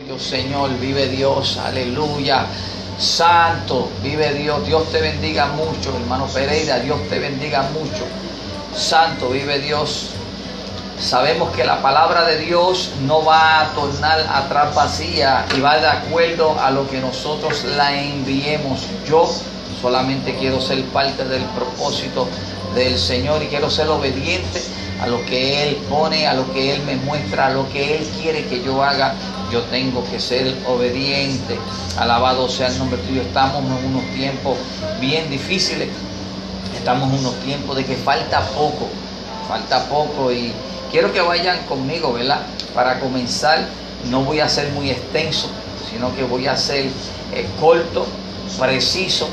tuyo, 0.06 0.18
Señor. 0.18 0.70
Vive 0.78 1.08
Dios. 1.08 1.58
Aleluya. 1.58 2.46
Santo, 2.98 3.90
vive 4.02 4.32
Dios, 4.32 4.66
Dios 4.66 4.90
te 4.90 5.02
bendiga 5.02 5.48
mucho, 5.48 5.94
hermano 5.94 6.26
Pereira, 6.28 6.78
Dios 6.78 6.98
te 7.10 7.18
bendiga 7.18 7.68
mucho. 7.74 8.06
Santo, 8.74 9.28
vive 9.28 9.58
Dios. 9.58 10.12
Sabemos 10.98 11.54
que 11.54 11.66
la 11.66 11.82
palabra 11.82 12.24
de 12.24 12.38
Dios 12.38 12.92
no 13.02 13.22
va 13.22 13.60
a 13.60 13.74
tornar 13.74 14.20
atrás 14.32 14.74
vacía 14.74 15.44
y 15.54 15.60
va 15.60 15.76
de 15.76 15.88
acuerdo 15.88 16.58
a 16.58 16.70
lo 16.70 16.88
que 16.88 16.98
nosotros 16.98 17.64
la 17.76 18.00
enviemos. 18.00 18.86
Yo 19.06 19.30
solamente 19.82 20.34
quiero 20.36 20.58
ser 20.62 20.82
parte 20.86 21.26
del 21.26 21.42
propósito 21.54 22.26
del 22.74 22.98
Señor 22.98 23.42
y 23.42 23.48
quiero 23.48 23.68
ser 23.68 23.88
obediente 23.88 24.62
a 25.02 25.06
lo 25.06 25.22
que 25.26 25.64
Él 25.64 25.76
pone, 25.90 26.26
a 26.26 26.32
lo 26.32 26.50
que 26.54 26.72
Él 26.72 26.82
me 26.84 26.96
muestra, 26.96 27.48
a 27.48 27.50
lo 27.50 27.68
que 27.68 27.98
Él 27.98 28.08
quiere 28.22 28.46
que 28.46 28.62
yo 28.62 28.82
haga 28.82 29.14
yo 29.50 29.62
tengo 29.62 30.04
que 30.10 30.18
ser 30.20 30.54
obediente. 30.66 31.58
Alabado 31.98 32.48
sea 32.48 32.68
el 32.68 32.78
nombre 32.78 32.98
tuyo. 32.98 33.22
Estamos 33.22 33.62
en 33.64 33.86
unos 33.86 34.04
tiempos 34.14 34.56
bien 35.00 35.30
difíciles. 35.30 35.88
Estamos 36.76 37.12
en 37.12 37.20
unos 37.20 37.34
tiempos 37.40 37.76
de 37.76 37.84
que 37.84 37.96
falta 37.96 38.40
poco. 38.48 38.88
Falta 39.48 39.84
poco 39.88 40.32
y 40.32 40.52
quiero 40.90 41.12
que 41.12 41.20
vayan 41.20 41.64
conmigo, 41.66 42.12
¿verdad? 42.12 42.40
Para 42.74 42.98
comenzar, 42.98 43.66
no 44.10 44.22
voy 44.22 44.40
a 44.40 44.48
ser 44.48 44.72
muy 44.72 44.90
extenso, 44.90 45.48
sino 45.90 46.14
que 46.16 46.24
voy 46.24 46.46
a 46.46 46.56
ser 46.56 46.86
eh, 47.32 47.46
corto, 47.60 48.06
preciso. 48.58 49.28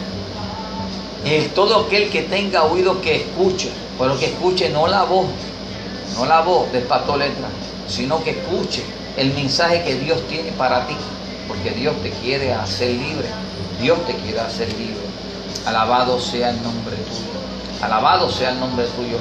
Y 1.26 1.48
todo 1.50 1.86
aquel 1.86 2.10
que 2.10 2.24
tenga 2.24 2.64
oído 2.64 3.02
que 3.02 3.16
escuche, 3.16 3.72
pero 3.98 4.20
que 4.20 4.26
escuche 4.26 4.70
no 4.70 4.88
la 4.88 5.04
voz, 5.04 5.26
no 6.18 6.26
la 6.26 6.42
voz 6.42 6.72
del 6.72 6.84
pastor 6.84 7.20
letra, 7.20 7.48
sino 7.94 8.24
que 8.24 8.32
escuche 8.32 8.84
el 9.18 9.34
mensaje 9.34 9.84
que 9.84 9.96
Dios 9.96 10.28
tiene 10.28 10.52
para 10.54 10.88
ti, 10.88 10.96
porque 11.48 11.72
Dios 11.72 11.96
te 12.02 12.10
quiere 12.10 12.54
hacer 12.54 12.90
libre, 12.90 13.28
Dios 13.80 14.06
te 14.08 14.16
quiere 14.16 14.40
hacer 14.40 14.68
libre. 14.74 15.04
Alabado 15.66 16.20
sea 16.20 16.50
el 16.50 16.62
nombre 16.64 16.96
tuyo, 16.96 17.86
alabado 17.86 18.32
sea 18.32 18.52
el 18.52 18.60
nombre 18.60 18.86
tuyo. 18.88 19.18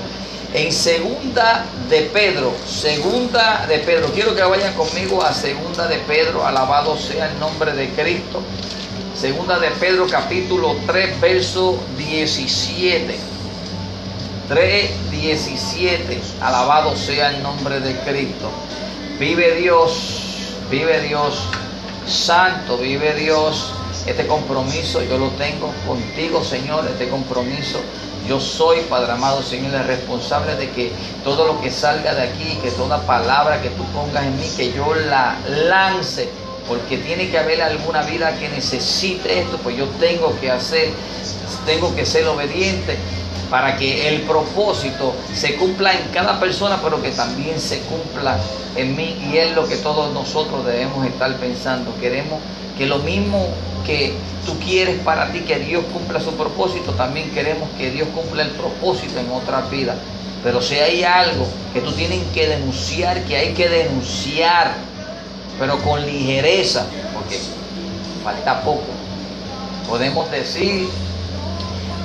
En 0.55 0.73
segunda 0.73 1.64
de 1.88 2.02
Pedro, 2.02 2.52
segunda 2.67 3.67
de 3.67 3.79
Pedro, 3.79 4.09
quiero 4.12 4.35
que 4.35 4.43
vayan 4.43 4.75
conmigo 4.75 5.23
a 5.23 5.33
segunda 5.33 5.87
de 5.87 5.97
Pedro, 5.99 6.47
alabado 6.47 6.97
sea 6.97 7.31
el 7.31 7.38
nombre 7.38 7.73
de 7.73 7.91
Cristo. 7.91 8.43
Segunda 9.14 9.59
de 9.59 9.71
Pedro 9.73 10.07
capítulo 10.11 10.75
3, 10.87 11.21
verso 11.21 11.79
17. 11.99 13.19
3, 14.49 14.91
17. 15.23 16.21
Alabado 16.41 16.97
sea 16.97 17.31
el 17.31 17.45
nombre 17.45 17.79
de 17.79 17.97
Cristo. 18.00 18.50
Vive 19.21 19.55
Dios, 19.55 20.57
vive 20.69 21.00
Dios. 21.00 21.38
Santo 22.07 22.76
vive 22.76 23.14
Dios. 23.14 23.73
Este 24.05 24.26
compromiso 24.26 25.00
yo 25.05 25.19
lo 25.19 25.29
tengo 25.31 25.73
contigo, 25.87 26.43
Señor, 26.43 26.85
este 26.88 27.09
compromiso. 27.09 27.79
Yo 28.29 28.41
soy, 28.41 28.81
Padre 28.81 29.12
amado, 29.12 29.43
Señor, 29.43 29.73
el 29.75 29.85
responsable 29.85 30.57
de 30.57 30.71
que 30.71 30.93
todo 31.23 31.47
lo 31.47 31.61
que 31.61 31.71
salga 31.71 32.14
de 32.14 32.23
aquí, 32.23 32.59
que 32.61 32.73
toda 32.73 33.00
palabra 33.02 33.62
que 33.62 33.71
tú 33.71 33.85
pongas 33.93 34.25
en 34.25 34.37
mí, 34.37 34.49
que 34.57 34.73
yo 34.73 34.93
la 35.09 35.37
lance, 35.69 36.29
porque 36.69 36.99
tiene 36.99 37.31
que 37.31 37.38
haber 37.38 37.62
alguna 37.62 38.02
vida 38.02 38.37
que 38.38 38.49
necesite 38.49 39.41
esto, 39.41 39.57
pues 39.59 39.76
yo 39.76 39.87
tengo 40.00 40.38
que 40.41 40.50
hacer, 40.50 40.91
tengo 41.64 41.95
que 41.95 42.07
ser 42.07 42.26
obediente 42.26 42.97
para 43.53 43.77
que 43.77 44.09
el 44.09 44.23
propósito 44.23 45.15
se 45.35 45.57
cumpla 45.57 45.93
en 45.93 46.09
cada 46.11 46.41
persona, 46.41 46.81
pero 46.83 47.03
que 47.03 47.11
también 47.11 47.61
se 47.61 47.81
cumpla 47.81 48.39
en 48.77 48.97
mí. 48.97 49.15
Y 49.31 49.37
es 49.37 49.55
lo 49.55 49.69
que 49.69 49.77
todos 49.77 50.11
nosotros 50.15 50.65
debemos 50.65 51.07
estar 51.07 51.37
pensando. 51.37 51.95
Queremos 52.01 52.41
que 52.79 52.87
lo 52.87 53.01
mismo 53.01 53.49
que 53.85 54.15
tú 54.47 54.59
quieres 54.59 54.99
para 55.01 55.31
ti, 55.33 55.41
que 55.41 55.59
Dios 55.59 55.85
cumpla 55.93 56.19
su 56.19 56.33
propósito, 56.33 56.93
también 56.93 57.31
queremos 57.33 57.69
que 57.77 57.91
Dios 57.91 58.09
cumpla 58.15 58.43
el 58.43 58.53
propósito 58.53 59.21
en 59.21 59.31
otras 59.31 59.71
vidas. 59.71 59.99
Pero 60.43 60.63
si 60.63 60.77
hay 60.77 61.05
algo 61.05 61.47
que 61.75 61.83
tú 61.83 61.93
tienes 61.93 62.21
que 62.33 62.49
denunciar, 62.49 63.23
que 63.25 63.37
hay 63.37 63.53
que 63.53 63.69
denunciar, 63.69 64.77
pero 65.59 65.79
con 65.83 66.01
ligereza, 66.07 66.87
porque 67.13 67.39
falta 68.25 68.63
poco. 68.63 68.87
Podemos 69.87 70.31
decir 70.31 70.89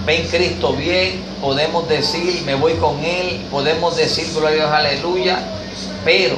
ven 0.07 0.25
Cristo 0.29 0.71
bien, 0.71 1.21
podemos 1.41 1.87
decir, 1.89 2.41
me 2.45 2.55
voy 2.55 2.75
con 2.75 3.03
Él, 3.03 3.45
podemos 3.51 3.97
decir, 3.97 4.25
gloria 4.33 4.49
a 4.49 4.53
Dios, 4.53 4.71
aleluya, 4.71 5.39
pero 6.05 6.37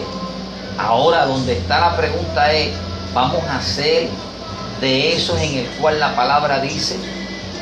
ahora 0.75 1.27
donde 1.27 1.53
está 1.53 1.79
la 1.79 1.95
pregunta 1.95 2.51
es, 2.51 2.69
vamos 3.13 3.43
a 3.43 3.57
hacer 3.57 4.09
de 4.81 5.13
esos 5.13 5.39
en 5.39 5.59
el 5.59 5.67
cual 5.79 5.99
la 5.99 6.15
palabra 6.15 6.59
dice 6.59 6.95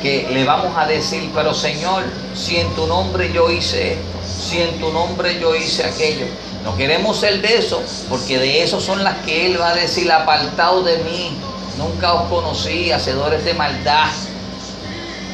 que 0.00 0.26
le 0.32 0.44
vamos 0.44 0.72
a 0.78 0.86
decir, 0.86 1.30
pero 1.34 1.52
Señor, 1.52 2.04
si 2.34 2.56
en 2.56 2.74
tu 2.74 2.86
nombre 2.86 3.30
yo 3.30 3.50
hice 3.50 3.92
esto, 3.92 4.18
si 4.26 4.62
en 4.62 4.80
tu 4.80 4.90
nombre 4.90 5.38
yo 5.38 5.54
hice 5.54 5.84
aquello, 5.84 6.24
no 6.64 6.74
queremos 6.74 7.18
ser 7.18 7.42
de 7.42 7.58
eso, 7.58 7.82
porque 8.08 8.38
de 8.38 8.62
eso 8.62 8.80
son 8.80 9.04
las 9.04 9.18
que 9.26 9.44
Él 9.44 9.60
va 9.60 9.70
a 9.70 9.74
decir, 9.74 10.10
apartado 10.10 10.82
de 10.82 10.96
mí, 10.98 11.36
nunca 11.76 12.14
os 12.14 12.30
conocí, 12.30 12.92
hacedores 12.92 13.44
de 13.44 13.52
maldad. 13.52 14.08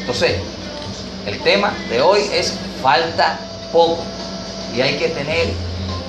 Entonces, 0.01 0.37
el 1.27 1.39
tema 1.41 1.73
de 1.89 2.01
hoy 2.01 2.21
es 2.33 2.55
falta 2.83 3.39
poco 3.73 4.03
y 4.77 4.81
hay 4.81 4.97
que 4.97 5.09
tener 5.09 5.49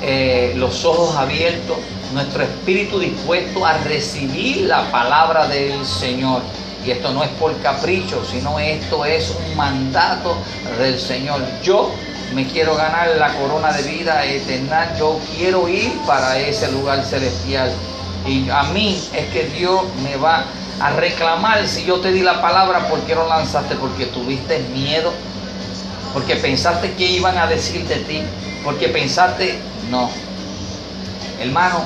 eh, 0.02 0.54
los 0.56 0.84
ojos 0.86 1.16
abiertos, 1.16 1.78
nuestro 2.14 2.44
espíritu 2.44 3.00
dispuesto 3.00 3.66
a 3.66 3.78
recibir 3.80 4.62
la 4.62 4.92
palabra 4.92 5.48
del 5.48 5.86
Señor. 5.86 6.42
Y 6.86 6.92
esto 6.92 7.12
no 7.12 7.24
es 7.24 7.30
por 7.32 7.60
capricho, 7.62 8.24
sino 8.24 8.60
esto 8.60 9.06
es 9.06 9.32
un 9.32 9.56
mandato 9.56 10.38
del 10.78 11.00
Señor. 11.00 11.42
Yo 11.64 11.92
me 12.34 12.46
quiero 12.46 12.76
ganar 12.76 13.08
la 13.18 13.34
corona 13.36 13.72
de 13.72 13.84
vida 13.84 14.24
eterna, 14.26 14.96
yo 15.00 15.20
quiero 15.36 15.68
ir 15.68 15.92
para 16.06 16.38
ese 16.38 16.72
lugar 16.72 17.04
celestial. 17.04 17.72
Y 18.28 18.50
a 18.50 18.64
mí 18.64 19.02
es 19.14 19.26
que 19.28 19.46
Dios 19.58 19.82
me 20.04 20.18
va 20.18 20.40
a 20.40 20.46
reclamar 20.96 21.68
si 21.68 21.86
yo 21.86 22.00
te 22.00 22.12
di 22.12 22.22
la 22.22 22.42
palabra, 22.42 22.88
¿por 22.90 23.00
qué 23.02 23.16
no 23.16 23.28
lanzaste? 23.28 23.76
Porque 23.76 24.06
tuviste 24.08 24.60
miedo, 24.74 25.14
porque 26.14 26.36
pensaste 26.36 26.94
que 26.94 27.06
iban 27.12 27.38
a 27.38 27.48
decir 27.48 27.88
de 27.88 27.98
ti, 27.98 28.22
porque 28.64 28.90
pensaste, 28.90 29.58
no. 29.90 30.10
Hermano, 31.40 31.86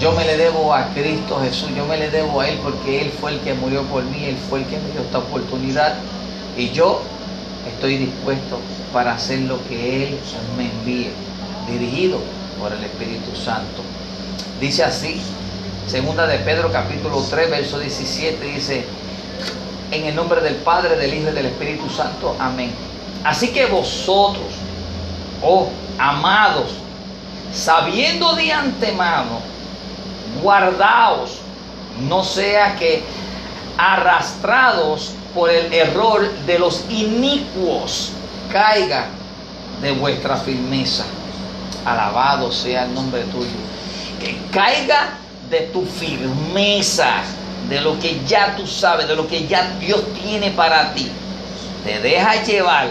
yo 0.00 0.12
me 0.12 0.24
le 0.24 0.36
debo 0.36 0.74
a 0.74 0.86
Cristo 0.94 1.40
Jesús, 1.42 1.70
yo 1.76 1.84
me 1.86 1.96
le 1.96 2.10
debo 2.10 2.40
a 2.40 2.48
Él 2.48 2.58
porque 2.62 3.02
Él 3.02 3.12
fue 3.20 3.32
el 3.32 3.40
que 3.40 3.54
murió 3.54 3.82
por 3.84 4.04
mí, 4.04 4.24
Él 4.24 4.36
fue 4.48 4.60
el 4.60 4.66
que 4.66 4.78
me 4.78 4.92
dio 4.92 5.00
esta 5.00 5.18
oportunidad 5.18 5.94
y 6.56 6.70
yo 6.70 7.02
estoy 7.66 7.98
dispuesto 7.98 8.60
para 8.92 9.14
hacer 9.14 9.40
lo 9.40 9.58
que 9.66 10.04
Él 10.04 10.18
me 10.56 10.70
envíe, 10.70 11.10
dirigido 11.68 12.20
por 12.60 12.72
el 12.72 12.82
Espíritu 12.84 13.34
Santo. 13.36 13.82
Dice 14.60 14.84
así 14.84 15.20
Segunda 15.88 16.26
de 16.26 16.38
Pedro 16.40 16.70
capítulo 16.70 17.24
3, 17.30 17.50
verso 17.50 17.78
17 17.78 18.44
dice, 18.44 18.84
en 19.90 20.04
el 20.04 20.14
nombre 20.14 20.42
del 20.42 20.56
Padre, 20.56 20.96
del 20.96 21.14
Hijo 21.14 21.30
y 21.30 21.32
del 21.32 21.46
Espíritu 21.46 21.88
Santo, 21.88 22.36
amén. 22.38 22.72
Así 23.24 23.48
que 23.48 23.64
vosotros, 23.64 24.48
oh 25.42 25.70
amados, 25.98 26.72
sabiendo 27.54 28.34
de 28.34 28.52
antemano, 28.52 29.40
guardaos, 30.42 31.38
no 32.06 32.22
sea 32.22 32.76
que 32.76 33.02
arrastrados 33.78 35.12
por 35.34 35.48
el 35.48 35.72
error 35.72 36.30
de 36.44 36.58
los 36.58 36.84
inicuos, 36.90 38.10
caiga 38.52 39.06
de 39.80 39.92
vuestra 39.92 40.36
firmeza. 40.36 41.06
Alabado 41.86 42.52
sea 42.52 42.84
el 42.84 42.92
nombre 42.92 43.22
tuyo. 43.22 43.48
Que 44.20 44.36
caiga 44.52 45.14
de 45.50 45.60
tu 45.72 45.84
firmeza, 45.84 47.22
de 47.68 47.80
lo 47.80 47.98
que 47.98 48.20
ya 48.26 48.54
tú 48.56 48.66
sabes, 48.66 49.08
de 49.08 49.16
lo 49.16 49.26
que 49.26 49.46
ya 49.46 49.76
Dios 49.78 50.02
tiene 50.22 50.50
para 50.50 50.92
ti. 50.94 51.10
Te 51.84 52.00
deja 52.00 52.42
llevar 52.42 52.88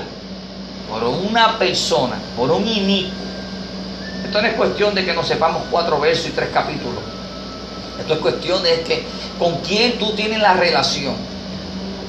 por 0.90 1.04
una 1.04 1.58
persona, 1.58 2.16
por 2.36 2.52
un 2.52 2.68
inico. 2.68 3.12
Esto 4.26 4.42
no 4.42 4.48
es 4.48 4.54
cuestión 4.56 4.96
de 4.96 5.06
que 5.06 5.14
nos 5.14 5.28
sepamos 5.28 5.64
cuatro 5.70 6.00
versos 6.00 6.28
y 6.28 6.32
tres 6.32 6.50
capítulos. 6.54 7.04
Esto 8.00 8.14
es 8.14 8.20
cuestión 8.20 8.64
de 8.64 8.82
que 8.82 9.04
con 9.40 9.58
quién 9.62 9.98
tú 9.98 10.12
tienes 10.14 10.40
la 10.40 10.54
relación. 10.54 11.16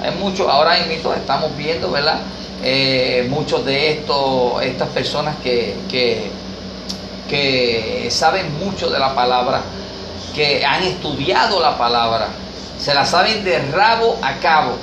Hay 0.02 0.12
muchos, 0.18 0.48
ahora 0.48 0.76
mismo 0.86 1.12
estamos 1.12 1.56
viendo, 1.56 1.90
¿verdad? 1.90 2.20
Eh, 2.62 3.26
muchos 3.30 3.64
de 3.64 3.92
estos, 3.92 4.62
estas 4.62 4.88
personas 4.88 5.36
que, 5.42 5.76
que 7.28 8.08
saben 8.10 8.58
mucho 8.58 8.90
de 8.90 8.98
la 8.98 9.14
palabra, 9.14 9.62
que 10.38 10.64
han 10.64 10.84
estudiado 10.84 11.60
la 11.60 11.76
palabra, 11.76 12.28
se 12.78 12.94
la 12.94 13.04
saben 13.04 13.42
de 13.42 13.58
rabo 13.72 14.16
a 14.22 14.34
cabo, 14.34 14.76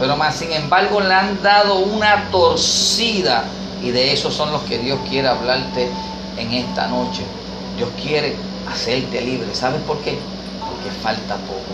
pero 0.00 0.16
más 0.16 0.34
sin 0.34 0.52
embargo 0.52 1.00
le 1.00 1.14
han 1.14 1.40
dado 1.44 1.78
una 1.78 2.28
torcida 2.32 3.44
y 3.80 3.92
de 3.92 4.12
eso 4.12 4.32
son 4.32 4.50
los 4.50 4.62
que 4.62 4.78
Dios 4.78 4.98
quiere 5.08 5.28
hablarte 5.28 5.88
en 6.36 6.52
esta 6.52 6.88
noche. 6.88 7.22
Dios 7.76 7.88
quiere 8.02 8.34
hacerte 8.68 9.20
libre. 9.20 9.54
¿Sabes 9.54 9.80
por 9.82 10.00
qué? 10.00 10.18
Porque 10.68 10.90
falta 11.00 11.36
poco. 11.36 11.70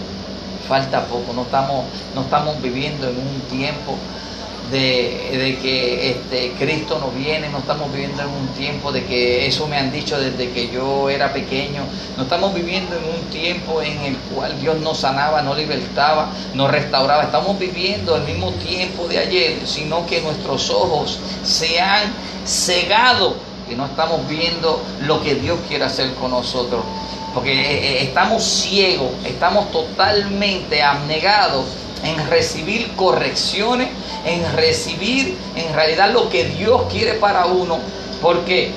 Falta 0.69 1.07
poco. 1.07 1.33
No 1.33 1.43
estamos, 1.43 1.87
no 2.15 2.21
estamos 2.21 2.61
viviendo 2.61 3.09
en 3.09 3.17
un 3.17 3.41
tiempo 3.49 3.97
de, 4.73 5.59
que 5.61 6.11
este, 6.11 6.53
Cristo 6.59 6.99
no 6.99 7.11
viene, 7.11 7.49
no 7.51 7.59
estamos 7.59 7.93
viviendo 7.93 8.23
en 8.23 8.29
un 8.29 8.49
tiempo 8.49 8.91
de 8.91 9.05
que 9.05 9.47
eso 9.47 9.67
me 9.67 9.77
han 9.77 9.93
dicho 9.93 10.19
desde 10.19 10.51
que 10.51 10.69
yo 10.69 11.11
era 11.11 11.33
pequeño, 11.33 11.83
no 12.17 12.23
estamos 12.23 12.55
viviendo 12.55 12.97
en 12.97 13.05
un 13.05 13.31
tiempo 13.31 13.83
en 13.83 14.01
el 14.01 14.17
cual 14.17 14.59
Dios 14.61 14.79
nos 14.81 14.99
sanaba, 14.99 15.43
nos 15.43 15.57
libertaba, 15.57 16.31
nos 16.55 16.71
restauraba, 16.71 17.23
estamos 17.23 17.59
viviendo 17.59 18.17
el 18.17 18.23
mismo 18.25 18.51
tiempo 18.53 19.07
de 19.07 19.19
ayer, 19.19 19.59
sino 19.67 20.07
que 20.07 20.23
nuestros 20.23 20.71
ojos 20.71 21.19
se 21.45 21.79
han 21.79 22.13
cegado 22.47 23.37
y 23.71 23.75
no 23.75 23.87
estamos 23.87 24.27
viendo 24.27 24.83
lo 25.03 25.23
que 25.23 25.35
Dios 25.35 25.59
quiere 25.69 25.85
hacer 25.85 26.15
con 26.15 26.31
nosotros. 26.31 26.83
Porque 27.35 27.53
eh, 27.53 27.79
eh, 27.79 28.03
estamos 28.03 28.43
ciegos, 28.43 29.11
estamos 29.25 29.71
totalmente 29.71 30.83
abnegados 30.83 31.65
en 32.05 32.29
recibir 32.29 32.95
correcciones, 32.97 33.89
en 34.25 34.57
recibir 34.57 35.37
en 35.57 35.75
realidad 35.75 36.13
lo 36.13 36.29
que 36.29 36.45
Dios 36.45 36.83
quiere 36.91 37.15
para 37.15 37.47
uno, 37.47 37.79
porque 38.21 38.73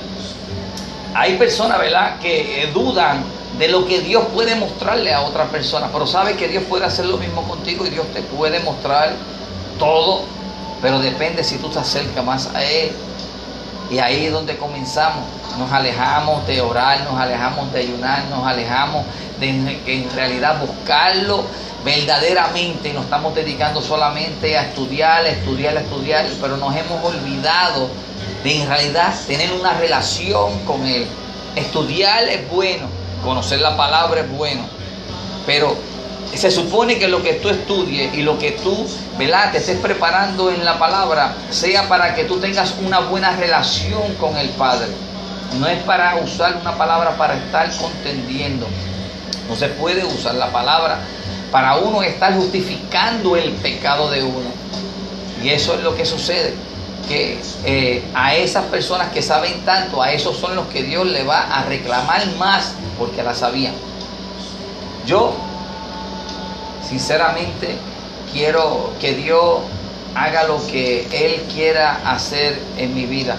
hay 1.14 1.38
personas, 1.38 1.80
¿verdad?, 1.80 2.20
que 2.20 2.64
eh, 2.64 2.72
dudan 2.74 3.24
de 3.58 3.70
lo 3.70 3.86
que 3.86 4.02
Dios 4.02 4.26
puede 4.34 4.56
mostrarle 4.56 5.14
a 5.14 5.22
otra 5.22 5.46
persona, 5.46 5.90
pero 5.92 6.06
sabe 6.06 6.36
que 6.36 6.48
Dios 6.48 6.64
puede 6.68 6.86
hacer 6.86 7.06
lo 7.06 7.18
mismo 7.18 7.44
contigo 7.44 7.86
y 7.86 7.90
Dios 7.90 8.06
te 8.14 8.22
puede 8.22 8.60
mostrar 8.60 9.14
todo, 9.80 10.24
pero 10.82 11.00
depende 11.00 11.44
si 11.44 11.58
tú 11.58 11.70
te 11.70 11.80
acercas 11.80 12.24
más 12.24 12.54
a 12.54 12.64
Él. 12.64 12.92
Y 13.90 14.00
ahí 14.00 14.26
es 14.26 14.32
donde 14.32 14.58
comenzamos. 14.58 15.24
Nos 15.58 15.72
alejamos 15.72 16.46
de 16.48 16.62
orar, 16.62 17.02
nos 17.02 17.20
alejamos 17.20 17.72
de 17.72 17.80
ayunar, 17.80 18.26
nos 18.30 18.46
alejamos 18.46 19.06
de 19.40 19.50
en 19.50 20.10
realidad 20.16 20.60
buscarlo 20.60 21.46
verdaderamente 21.86 22.92
nos 22.94 23.04
estamos 23.04 23.36
dedicando 23.36 23.80
solamente 23.80 24.58
a 24.58 24.64
estudiar, 24.64 25.24
a 25.24 25.30
estudiar, 25.30 25.78
a 25.78 25.82
estudiar, 25.82 26.26
pero 26.42 26.58
nos 26.58 26.76
hemos 26.76 27.04
olvidado 27.04 27.88
de 28.44 28.62
en 28.62 28.68
realidad 28.68 29.14
tener 29.28 29.52
una 29.54 29.74
relación 29.74 30.60
con 30.66 30.84
Él. 30.88 31.06
Estudiar 31.56 32.24
es 32.24 32.50
bueno, 32.50 32.88
conocer 33.24 33.62
la 33.62 33.78
palabra 33.78 34.22
es 34.22 34.32
bueno, 34.32 34.64
pero 35.46 35.78
se 36.34 36.52
supone 36.52 36.98
que 36.98 37.08
lo 37.08 37.24
que 37.24 37.34
tú 37.34 37.50
estudies 37.50 38.14
y 38.14 38.22
lo 38.22 38.38
que 38.38 38.52
tú, 38.52 38.88
¿verdad? 39.18 39.52
Te 39.52 39.60
estés 39.60 39.80
preparando 39.80 40.52
en 40.52 40.66
la 40.66 40.78
palabra 40.78 41.36
sea 41.50 41.88
para 41.88 42.14
que 42.16 42.26
tú 42.26 42.40
tengas 42.40 42.76
una 42.86 43.00
buena 43.00 43.36
relación 43.36 44.16
con 44.16 44.36
el 44.38 44.50
Padre. 44.50 44.88
No 45.60 45.68
es 45.68 45.82
para 45.84 46.16
usar 46.16 46.58
una 46.60 46.78
palabra 46.78 47.16
para 47.18 47.36
estar 47.36 47.70
contendiendo. 47.78 48.68
No 49.48 49.56
se 49.56 49.70
puede 49.70 50.04
usar 50.04 50.36
la 50.36 50.52
palabra 50.52 51.00
para 51.52 51.78
uno 51.78 52.02
estar 52.02 52.36
justificando 52.36 53.38
el 53.38 53.52
pecado 53.54 54.10
de 54.10 54.24
uno. 54.24 54.50
Y 55.42 55.50
eso 55.50 55.76
es 55.76 55.82
lo 55.82 55.96
que 55.96 56.06
sucede. 56.06 56.54
Que 57.08 57.40
eh, 57.66 58.04
a 58.14 58.36
esas 58.36 58.66
personas 58.66 59.12
que 59.12 59.22
saben 59.22 59.64
tanto, 59.64 60.02
a 60.02 60.12
esos 60.12 60.36
son 60.38 60.56
los 60.56 60.68
que 60.68 60.84
Dios 60.84 61.06
le 61.06 61.24
va 61.24 61.42
a 61.42 61.64
reclamar 61.64 62.26
más 62.38 62.74
porque 62.98 63.24
la 63.24 63.36
sabían. 63.36 63.74
Yo, 65.06 65.36
sinceramente, 66.88 67.76
quiero 68.32 68.92
que 69.00 69.14
Dios 69.14 69.60
haga 70.16 70.44
lo 70.46 70.66
que 70.68 71.08
Él 71.12 71.42
quiera 71.54 72.02
hacer 72.06 72.60
en 72.78 72.94
mi 72.94 73.06
vida. 73.06 73.38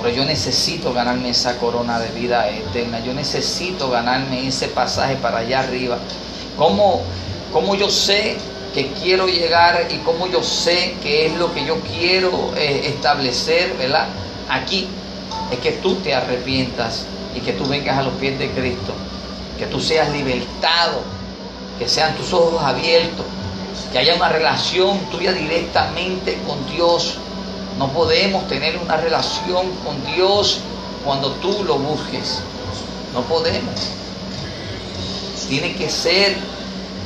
Pero 0.00 0.14
yo 0.14 0.24
necesito 0.24 0.92
ganarme 0.92 1.30
esa 1.30 1.56
corona 1.56 1.98
de 1.98 2.08
vida 2.10 2.48
eterna. 2.48 3.00
Yo 3.00 3.14
necesito 3.14 3.90
ganarme 3.90 4.46
ese 4.46 4.68
pasaje 4.68 5.16
para 5.16 5.38
allá 5.38 5.60
arriba. 5.60 5.98
¿Cómo, 6.58 7.02
cómo 7.52 7.74
yo 7.74 7.90
sé 7.90 8.36
que 8.74 8.88
quiero 9.02 9.28
llegar 9.28 9.86
y 9.90 9.98
cómo 9.98 10.26
yo 10.26 10.42
sé 10.42 10.96
que 11.02 11.26
es 11.26 11.34
lo 11.36 11.54
que 11.54 11.64
yo 11.64 11.76
quiero 11.80 12.52
eh, 12.56 12.88
establecer, 12.88 13.74
¿verdad? 13.78 14.08
Aquí 14.50 14.88
es 15.50 15.58
que 15.60 15.72
tú 15.72 15.94
te 15.96 16.12
arrepientas 16.12 17.06
y 17.34 17.40
que 17.40 17.52
tú 17.52 17.64
vengas 17.66 17.98
a 17.98 18.02
los 18.02 18.14
pies 18.14 18.38
de 18.38 18.50
Cristo, 18.50 18.92
que 19.58 19.66
tú 19.66 19.80
seas 19.80 20.10
libertado, 20.10 21.02
que 21.78 21.88
sean 21.88 22.14
tus 22.16 22.32
ojos 22.32 22.62
abiertos, 22.62 23.26
que 23.92 23.98
haya 23.98 24.14
una 24.14 24.28
relación 24.28 24.98
tuya 25.10 25.32
directamente 25.32 26.38
con 26.46 26.64
Dios. 26.66 27.14
No 27.78 27.88
podemos 27.88 28.46
tener 28.48 28.78
una 28.78 28.96
relación 28.96 29.70
con 29.84 30.04
Dios 30.14 30.60
cuando 31.04 31.32
tú 31.32 31.64
lo 31.64 31.78
busques. 31.78 32.40
No 33.12 33.22
podemos. 33.22 33.74
Tiene 35.48 35.74
que 35.74 35.90
ser 35.90 36.36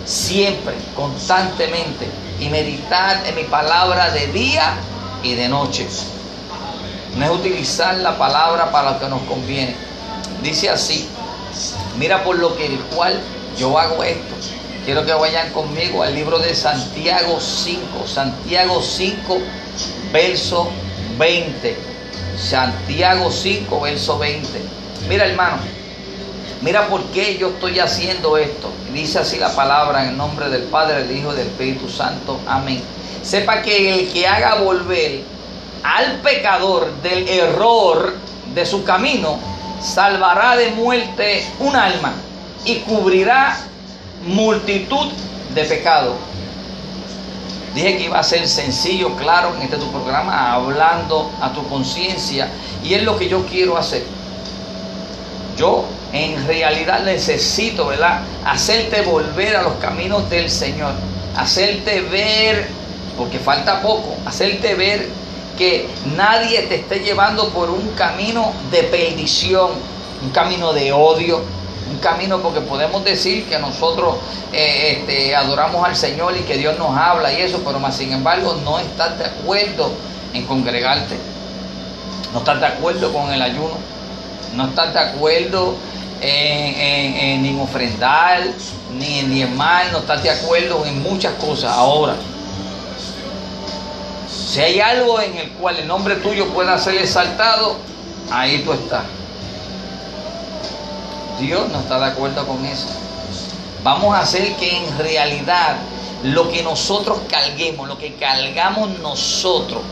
siempre, 0.05 0.75
constantemente, 0.95 2.09
y 2.41 2.49
meditar 2.49 3.23
en 3.27 3.35
mi 3.35 3.45
palabra 3.45 4.11
de 4.11 4.27
día 4.29 4.75
y 5.23 5.35
de 5.35 5.49
noche. 5.49 5.87
No 7.17 7.25
es 7.25 7.31
utilizar 7.31 7.97
la 7.99 8.17
palabra 8.17 8.71
para 8.71 8.93
lo 8.93 9.01
que 9.01 9.09
nos 9.09 9.23
conviene. 9.23 9.75
Dice 10.43 10.71
así, 10.71 11.09
mira 11.99 12.23
por 12.23 12.39
lo 12.39 12.57
que 12.57 12.67
el 12.67 12.79
cual 12.95 13.21
yo 13.59 13.77
hago 13.77 14.05
esto 14.05 14.58
Quiero 14.89 15.05
que 15.05 15.13
vayan 15.13 15.51
conmigo 15.51 16.03
al 16.03 16.15
libro 16.15 16.39
de 16.39 16.55
Santiago 16.55 17.39
5, 17.39 18.07
Santiago 18.07 18.81
5, 18.81 19.39
verso 20.11 20.71
20. 21.19 21.77
Santiago 22.39 23.31
5, 23.31 23.81
verso 23.83 24.19
20. 24.19 24.49
Mira 25.07 25.27
hermano, 25.27 25.59
mira 26.63 26.89
por 26.89 27.03
qué 27.11 27.37
yo 27.37 27.49
estoy 27.49 27.79
haciendo 27.81 28.39
esto. 28.39 28.71
Dice 28.95 29.19
así 29.19 29.37
la 29.37 29.55
palabra 29.55 30.05
en 30.05 30.09
el 30.09 30.17
nombre 30.17 30.49
del 30.49 30.63
Padre, 30.63 31.03
del 31.03 31.19
Hijo 31.19 31.35
y 31.35 31.37
del 31.37 31.49
Espíritu 31.49 31.91
Santo. 31.91 32.41
Amén. 32.47 32.83
Sepa 33.23 33.61
que 33.61 33.93
el 33.93 34.09
que 34.11 34.27
haga 34.27 34.55
volver 34.55 35.21
al 35.83 36.15
pecador 36.23 36.91
del 37.03 37.29
error 37.29 38.15
de 38.55 38.65
su 38.65 38.83
camino, 38.85 39.39
salvará 39.83 40.57
de 40.57 40.71
muerte 40.71 41.47
un 41.59 41.77
alma 41.77 42.15
y 42.65 42.77
cubrirá 42.77 43.69
multitud 44.25 45.09
de 45.55 45.65
pecados. 45.65 46.15
Dije 47.75 47.97
que 47.97 48.05
iba 48.05 48.19
a 48.19 48.23
ser 48.23 48.49
sencillo, 48.49 49.15
claro, 49.17 49.55
en 49.57 49.63
este 49.63 49.77
tu 49.77 49.91
programa, 49.91 50.53
hablando 50.53 51.31
a 51.41 51.53
tu 51.53 51.67
conciencia. 51.69 52.49
Y 52.83 52.95
es 52.95 53.03
lo 53.03 53.19
que 53.19 53.29
yo 53.29 53.45
quiero 53.47 53.77
hacer. 53.77 54.05
Yo 55.57 55.85
en 56.13 56.47
realidad 56.47 57.03
necesito, 57.05 57.87
¿verdad? 57.87 58.21
Hacerte 58.45 59.03
volver 59.03 59.57
a 59.57 59.63
los 59.63 59.75
caminos 59.75 60.29
del 60.31 60.51
Señor. 60.51 60.93
Hacerte 61.37 62.01
ver, 62.03 62.69
porque 63.17 63.39
falta 63.39 63.83
poco, 63.83 64.17
hacerte 64.25 64.75
ver 64.75 65.09
que 65.57 65.89
nadie 66.17 66.63
te 66.63 66.77
esté 66.77 67.01
llevando 67.01 67.49
por 67.51 67.71
un 67.71 67.89
camino 67.91 68.53
de 68.71 68.85
perdición, 68.85 69.71
un 70.23 70.31
camino 70.31 70.73
de 70.73 70.93
odio, 70.93 71.43
un 71.91 71.99
camino 71.99 72.41
porque 72.41 72.61
podemos 72.61 73.05
decir 73.05 73.49
que 73.49 73.59
nosotros 73.59 74.17
eh, 74.53 74.99
este, 74.99 75.35
adoramos 75.35 75.87
al 75.87 75.97
Señor 75.97 76.37
y 76.37 76.41
que 76.41 76.57
Dios 76.57 76.79
nos 76.79 76.97
habla 76.97 77.33
y 77.33 77.43
eso, 77.43 77.61
pero 77.65 77.79
más 77.79 77.97
sin 77.97 78.13
embargo 78.13 78.59
no 78.65 78.79
estás 78.79 79.19
de 79.19 79.27
acuerdo 79.27 79.91
en 80.35 80.47
congregarte, 80.47 81.17
no 82.33 82.41
estás 82.41 82.61
de 82.61 82.67
acuerdo 82.67 83.13
con 83.13 83.33
el 83.33 83.41
ayuno, 83.41 83.77
no 84.55 84.67
estás 84.67 84.93
de 84.93 85.01
acuerdo 85.01 85.75
en, 86.21 87.45
en, 87.47 87.61
ofrendar, 87.61 88.43
ni 88.99 89.21
en 89.21 89.31
diezmar, 89.31 89.93
no 89.93 89.99
estás 89.99 90.23
de 90.23 90.31
acuerdo 90.31 90.85
en 90.85 91.03
muchas 91.03 91.35
cosas. 91.35 91.73
Ahora, 91.73 92.15
si 94.29 94.61
hay 94.61 94.81
algo 94.81 95.21
en 95.21 95.37
el 95.39 95.51
cual 95.53 95.77
el 95.77 95.87
nombre 95.87 96.17
tuyo 96.17 96.49
pueda 96.49 96.79
ser 96.79 96.97
exaltado, 96.97 97.77
ahí 98.31 98.63
tú 98.65 98.73
estás. 98.73 99.05
Dios 101.39 101.69
no 101.71 101.81
está 101.81 101.99
de 101.99 102.07
acuerdo 102.07 102.47
con 102.47 102.65
eso. 102.65 102.89
Vamos 103.85 104.15
a 104.15 104.21
hacer 104.21 104.57
que 104.57 104.77
en 104.77 104.99
realidad 104.99 105.77
lo 106.25 106.51
que 106.51 106.63
nosotros 106.63 107.19
carguemos, 107.31 107.87
lo 107.87 107.97
que 107.97 108.15
cargamos 108.15 108.99
nosotros, 108.99 109.83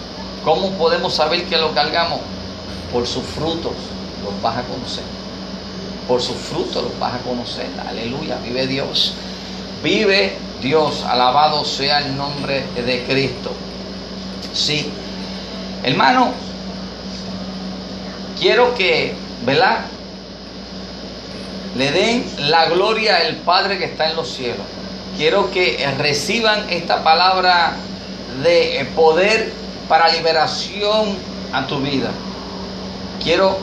¿cómo 0.45 0.73
podemos 0.73 1.15
saber 1.15 1.45
que 1.45 1.57
lo 1.57 1.73
cargamos? 1.73 2.21
Por 2.93 3.07
sus 3.07 3.25
frutos 3.25 3.73
los 4.25 4.43
vas 4.43 4.57
a 4.59 4.63
conocer. 4.63 5.05
Por 6.09 6.21
sus 6.21 6.37
frutos 6.37 6.83
los 6.83 6.99
vas 6.99 7.15
a 7.15 7.19
conocer. 7.19 7.69
Aleluya, 7.89 8.39
vive 8.43 8.67
Dios. 8.67 9.15
Vive 9.83 10.37
Dios, 10.61 11.05
alabado 11.05 11.65
sea 11.65 12.01
el 12.01 12.17
nombre 12.17 12.65
de 12.75 13.05
Cristo. 13.05 13.53
Sí. 14.53 14.91
Hermano, 15.85 16.33
quiero 18.41 18.75
que, 18.75 19.15
¿verdad? 19.45 19.87
Le 21.77 21.91
den 21.91 22.25
la 22.39 22.67
gloria 22.67 23.19
al 23.19 23.37
Padre 23.37 23.79
que 23.79 23.85
está 23.85 24.09
en 24.09 24.17
los 24.17 24.33
cielos. 24.33 24.65
Quiero 25.17 25.51
que 25.51 25.87
reciban 25.99 26.71
esta 26.71 27.03
palabra 27.03 27.77
de 28.43 28.87
poder 28.95 29.53
para 29.89 30.09
liberación 30.09 31.17
a 31.53 31.67
tu 31.67 31.79
vida. 31.81 32.11
Quiero 33.23 33.59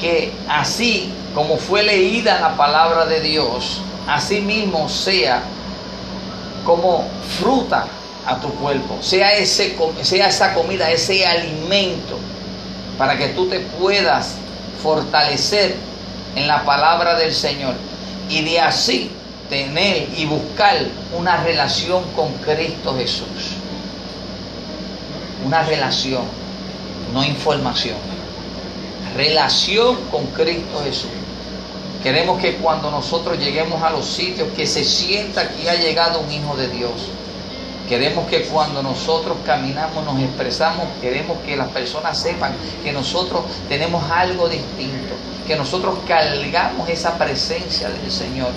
que 0.00 0.32
así 0.48 1.12
como 1.34 1.56
fue 1.56 1.82
leída 1.82 2.40
la 2.40 2.56
palabra 2.56 3.06
de 3.06 3.20
Dios, 3.20 3.80
así 4.06 4.40
mismo 4.40 4.88
sea 4.88 5.42
como 6.64 7.08
fruta 7.38 7.86
a 8.26 8.40
tu 8.40 8.48
cuerpo, 8.54 8.98
sea, 9.00 9.36
ese, 9.36 9.76
sea 10.02 10.28
esa 10.28 10.52
comida, 10.52 10.90
ese 10.90 11.26
alimento, 11.26 12.18
para 12.98 13.16
que 13.16 13.28
tú 13.28 13.48
te 13.48 13.60
puedas 13.60 14.34
fortalecer 14.82 15.76
en 16.34 16.46
la 16.46 16.64
palabra 16.64 17.16
del 17.16 17.34
Señor 17.34 17.74
y 18.28 18.42
de 18.42 18.60
así 18.60 19.10
tener 19.48 20.08
y 20.16 20.26
buscar 20.26 20.76
una 21.16 21.38
relación 21.38 22.02
con 22.14 22.32
Cristo 22.34 22.94
Jesús. 22.96 23.56
Una 25.44 25.62
relación, 25.62 26.22
no 27.12 27.24
información. 27.24 27.96
Relación 29.16 29.96
con 30.10 30.26
Cristo 30.26 30.82
Jesús. 30.84 31.10
Queremos 32.02 32.40
que 32.40 32.56
cuando 32.56 32.90
nosotros 32.90 33.38
lleguemos 33.38 33.82
a 33.82 33.90
los 33.90 34.06
sitios, 34.06 34.48
que 34.54 34.66
se 34.66 34.84
sienta 34.84 35.48
que 35.48 35.68
ha 35.68 35.74
llegado 35.74 36.20
un 36.20 36.30
hijo 36.30 36.56
de 36.56 36.68
Dios. 36.68 36.92
Queremos 37.88 38.28
que 38.28 38.42
cuando 38.42 38.82
nosotros 38.82 39.38
caminamos, 39.46 40.04
nos 40.04 40.20
expresamos, 40.20 40.86
queremos 41.00 41.38
que 41.44 41.56
las 41.56 41.68
personas 41.68 42.20
sepan 42.20 42.52
que 42.84 42.92
nosotros 42.92 43.44
tenemos 43.68 44.08
algo 44.10 44.46
distinto 44.48 45.14
que 45.48 45.56
nosotros 45.56 45.98
cargamos 46.06 46.88
esa 46.90 47.16
presencia 47.16 47.88
del 47.88 48.12
Señor. 48.12 48.50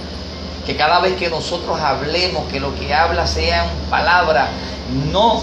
Que 0.65 0.75
cada 0.75 0.99
vez 0.99 1.15
que 1.15 1.29
nosotros 1.29 1.79
hablemos, 1.79 2.51
que 2.51 2.59
lo 2.59 2.75
que 2.75 2.93
habla 2.93 3.25
sea 3.25 3.63
una 3.63 3.89
palabra, 3.89 4.49
no 5.11 5.41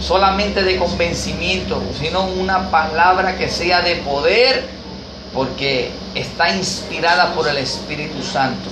solamente 0.00 0.62
de 0.62 0.76
convencimiento, 0.76 1.82
sino 1.98 2.24
una 2.24 2.70
palabra 2.70 3.36
que 3.36 3.48
sea 3.48 3.80
de 3.80 3.96
poder, 3.96 4.68
porque 5.34 5.90
está 6.14 6.54
inspirada 6.54 7.32
por 7.34 7.48
el 7.48 7.56
Espíritu 7.56 8.22
Santo. 8.22 8.68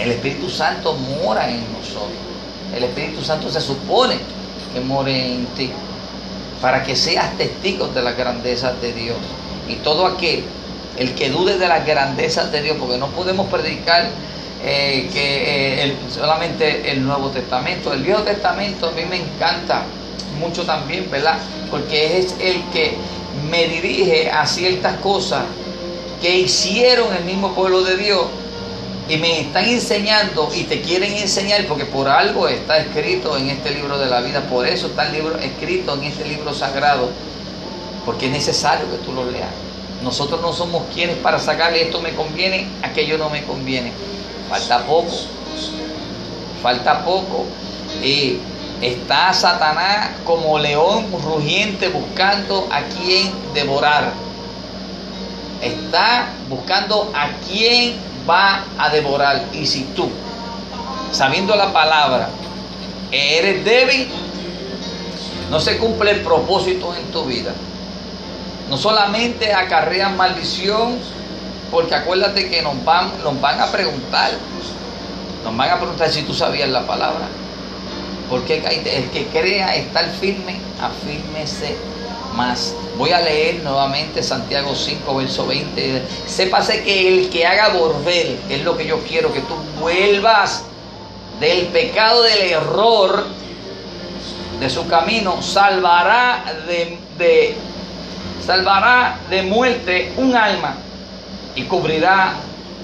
El 0.00 0.10
Espíritu 0.10 0.50
Santo 0.50 0.94
mora 0.94 1.48
en 1.48 1.64
nosotros. 1.72 2.10
El 2.74 2.84
Espíritu 2.84 3.22
Santo 3.22 3.50
se 3.50 3.60
supone 3.60 4.16
que 4.74 4.80
more 4.80 5.34
en 5.34 5.46
ti, 5.56 5.70
para 6.60 6.82
que 6.82 6.96
seas 6.96 7.36
testigo 7.38 7.86
de 7.86 8.02
las 8.02 8.16
grandezas 8.16 8.80
de 8.80 8.92
Dios. 8.92 9.16
Y 9.68 9.76
todo 9.76 10.06
aquel 10.06 10.44
el 11.00 11.14
que 11.14 11.30
dude 11.30 11.56
de 11.56 11.66
las 11.66 11.86
grandezas 11.86 12.52
de 12.52 12.60
Dios, 12.60 12.76
porque 12.78 12.98
no 12.98 13.08
podemos 13.08 13.48
predicar 13.48 14.10
eh, 14.62 15.08
que 15.10 15.84
eh, 15.84 15.96
solamente 16.10 16.92
el 16.92 17.02
Nuevo 17.02 17.30
Testamento. 17.30 17.94
El 17.94 18.02
Viejo 18.02 18.20
Testamento 18.20 18.88
a 18.88 18.90
mí 18.90 19.02
me 19.08 19.16
encanta 19.16 19.84
mucho 20.38 20.64
también, 20.64 21.10
¿verdad? 21.10 21.38
Porque 21.70 22.18
es 22.18 22.34
el 22.38 22.62
que 22.70 22.96
me 23.50 23.66
dirige 23.66 24.30
a 24.30 24.46
ciertas 24.46 24.96
cosas 24.98 25.44
que 26.20 26.38
hicieron 26.40 27.16
el 27.16 27.24
mismo 27.24 27.54
pueblo 27.54 27.82
de 27.82 27.96
Dios, 27.96 28.26
y 29.08 29.16
me 29.16 29.40
están 29.40 29.64
enseñando 29.64 30.50
y 30.54 30.64
te 30.64 30.82
quieren 30.82 31.16
enseñar 31.16 31.66
porque 31.66 31.86
por 31.86 32.08
algo 32.08 32.46
está 32.46 32.78
escrito 32.78 33.36
en 33.38 33.48
este 33.48 33.70
libro 33.70 33.98
de 33.98 34.06
la 34.06 34.20
vida, 34.20 34.42
por 34.42 34.68
eso 34.68 34.88
está 34.88 35.06
el 35.06 35.14
libro 35.14 35.36
escrito 35.38 35.94
en 35.94 36.04
este 36.04 36.28
libro 36.28 36.54
sagrado, 36.54 37.08
porque 38.04 38.26
es 38.26 38.32
necesario 38.32 38.88
que 38.90 38.98
tú 38.98 39.12
lo 39.12 39.28
leas. 39.28 39.69
Nosotros 40.02 40.40
no 40.40 40.52
somos 40.52 40.84
quienes 40.94 41.16
para 41.16 41.38
sacarle 41.38 41.82
esto 41.82 42.00
me 42.00 42.14
conviene, 42.14 42.68
aquello 42.82 43.18
no 43.18 43.28
me 43.28 43.44
conviene. 43.44 43.92
Falta 44.48 44.86
poco, 44.86 45.12
falta 46.62 47.04
poco. 47.04 47.46
Y 48.02 48.38
está 48.80 49.32
Satanás 49.34 50.10
como 50.24 50.58
león 50.58 51.06
rugiente 51.22 51.88
buscando 51.88 52.66
a 52.70 52.82
quien 52.82 53.30
devorar. 53.52 54.12
Está 55.60 56.28
buscando 56.48 57.10
a 57.14 57.28
quien 57.46 57.96
va 58.28 58.64
a 58.78 58.88
devorar. 58.88 59.44
Y 59.52 59.66
si 59.66 59.84
tú, 59.94 60.08
sabiendo 61.12 61.54
la 61.56 61.72
palabra, 61.74 62.30
eres 63.12 63.62
débil, 63.64 64.08
no 65.50 65.60
se 65.60 65.76
cumple 65.76 66.12
el 66.12 66.20
propósito 66.22 66.94
en 66.94 67.10
tu 67.12 67.24
vida. 67.24 67.52
No 68.70 68.78
solamente 68.78 69.52
acarrean 69.52 70.16
maldición, 70.16 70.96
porque 71.72 71.94
acuérdate 71.94 72.48
que 72.48 72.62
nos 72.62 72.82
van, 72.84 73.10
nos 73.24 73.40
van 73.40 73.60
a 73.60 73.66
preguntar, 73.66 74.30
nos 75.44 75.56
van 75.56 75.70
a 75.70 75.76
preguntar 75.76 76.08
si 76.08 76.22
tú 76.22 76.32
sabías 76.32 76.68
la 76.68 76.86
palabra. 76.86 77.26
Porque 78.30 78.58
el 78.58 79.10
que 79.10 79.26
crea 79.26 79.74
estar 79.74 80.08
firme, 80.20 80.60
afírmese 80.80 81.76
más. 82.36 82.76
Voy 82.96 83.10
a 83.10 83.20
leer 83.20 83.56
nuevamente 83.64 84.22
Santiago 84.22 84.72
5, 84.72 85.16
verso 85.16 85.48
20. 85.48 86.02
Sépase 86.26 86.84
que 86.84 87.08
el 87.08 87.28
que 87.28 87.44
haga 87.44 87.70
volver, 87.70 88.38
es 88.48 88.62
lo 88.62 88.76
que 88.76 88.86
yo 88.86 89.00
quiero, 89.00 89.32
que 89.32 89.40
tú 89.40 89.54
vuelvas 89.80 90.62
del 91.40 91.66
pecado, 91.66 92.22
del 92.22 92.52
error, 92.52 93.26
de 94.60 94.70
su 94.70 94.86
camino, 94.86 95.42
salvará 95.42 96.44
de, 96.68 96.98
de 97.18 97.56
salvará 98.44 99.18
de 99.28 99.42
muerte 99.42 100.12
un 100.16 100.34
alma 100.34 100.74
y 101.54 101.64
cubrirá 101.64 102.34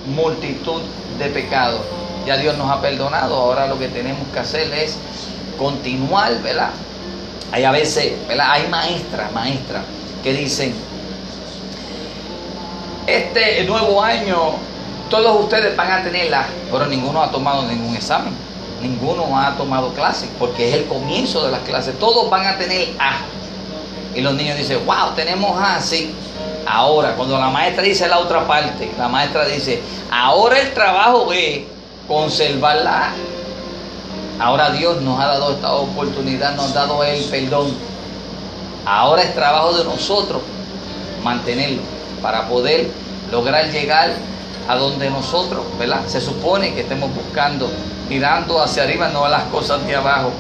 multitud 0.07 0.83
de 1.19 1.27
pecados. 1.27 1.81
Ya 2.27 2.37
Dios 2.37 2.57
nos 2.57 2.71
ha 2.71 2.81
perdonado, 2.81 3.37
ahora 3.37 3.67
lo 3.67 3.79
que 3.79 3.89
tenemos 3.89 4.27
que 4.33 4.39
hacer 4.39 4.73
es 4.75 4.99
continuar, 5.59 6.41
¿verdad? 6.43 6.71
Hay 7.53 7.65
a 7.65 7.71
veces, 7.71 8.15
¿verdad? 8.27 8.47
Hay 8.51 8.67
maestras, 8.69 9.33
maestras, 9.33 9.83
que 10.23 10.33
dicen, 10.33 10.75
este 13.07 13.63
nuevo 13.65 14.03
año 14.03 14.55
todos 15.09 15.41
ustedes 15.45 15.77
van 15.77 15.93
a 15.93 16.03
tenerla, 16.03 16.47
pero 16.71 16.87
ninguno 16.87 17.23
ha 17.23 17.31
tomado 17.31 17.63
ningún 17.63 17.95
examen, 17.95 18.35
ninguno 18.83 19.39
ha 19.39 19.57
tomado 19.57 19.95
clases, 19.95 20.29
porque 20.39 20.69
es 20.69 20.75
el 20.75 20.85
comienzo 20.87 21.45
de 21.45 21.53
las 21.53 21.61
clases, 21.61 21.97
todos 21.99 22.29
van 22.29 22.47
a 22.47 22.59
tener 22.59 22.89
A. 22.99 23.19
Y 24.17 24.23
los 24.23 24.35
niños 24.35 24.57
dicen, 24.57 24.85
wow, 24.87 25.15
tenemos 25.15 25.61
A, 25.61 25.81
sí. 25.81 26.15
Ahora, 26.67 27.15
cuando 27.15 27.39
la 27.39 27.51
maestra 27.51 27.83
dice 27.83 28.09
la 28.09 28.19
otra 28.19 28.47
parte, 28.47 28.91
la 28.99 29.09
maestra 29.09 29.45
dice, 29.45 29.81
ahora 30.11 30.59
el 30.59 30.73
trabajo 30.73 31.31
es 31.33 31.61
conservar 32.09 32.77
la 32.77 33.09
A. 33.09 33.13
Ahora 34.39 34.71
Dios 34.71 35.01
nos 35.03 35.21
ha 35.21 35.27
dado 35.27 35.53
esta 35.53 35.73
oportunidad, 35.73 36.57
nos 36.57 36.71
ha 36.73 36.75
dado 36.75 37.05
el 37.05 37.23
perdón. 37.25 37.73
Ahora 38.87 39.23
es 39.23 39.35
trabajo 39.35 39.75
de 39.75 39.85
nosotros 39.85 40.43
mantenerlo 41.23 41.83
para 42.23 42.49
poder 42.49 42.89
lograr 43.31 43.71
llegar 43.71 44.11
a 44.69 44.77
donde 44.77 45.11
nosotros, 45.11 45.65
¿verdad? 45.79 46.01
Se 46.07 46.21
supone 46.21 46.75
que 46.75 46.81
estemos 46.81 47.15
buscando, 47.15 47.69
mirando 48.09 48.63
hacia 48.63 48.83
arriba, 48.85 49.09
no 49.09 49.25
a 49.25 49.29
las 49.29 49.45
cosas 49.45 49.87
de 49.87 49.95
abajo, 49.95 50.31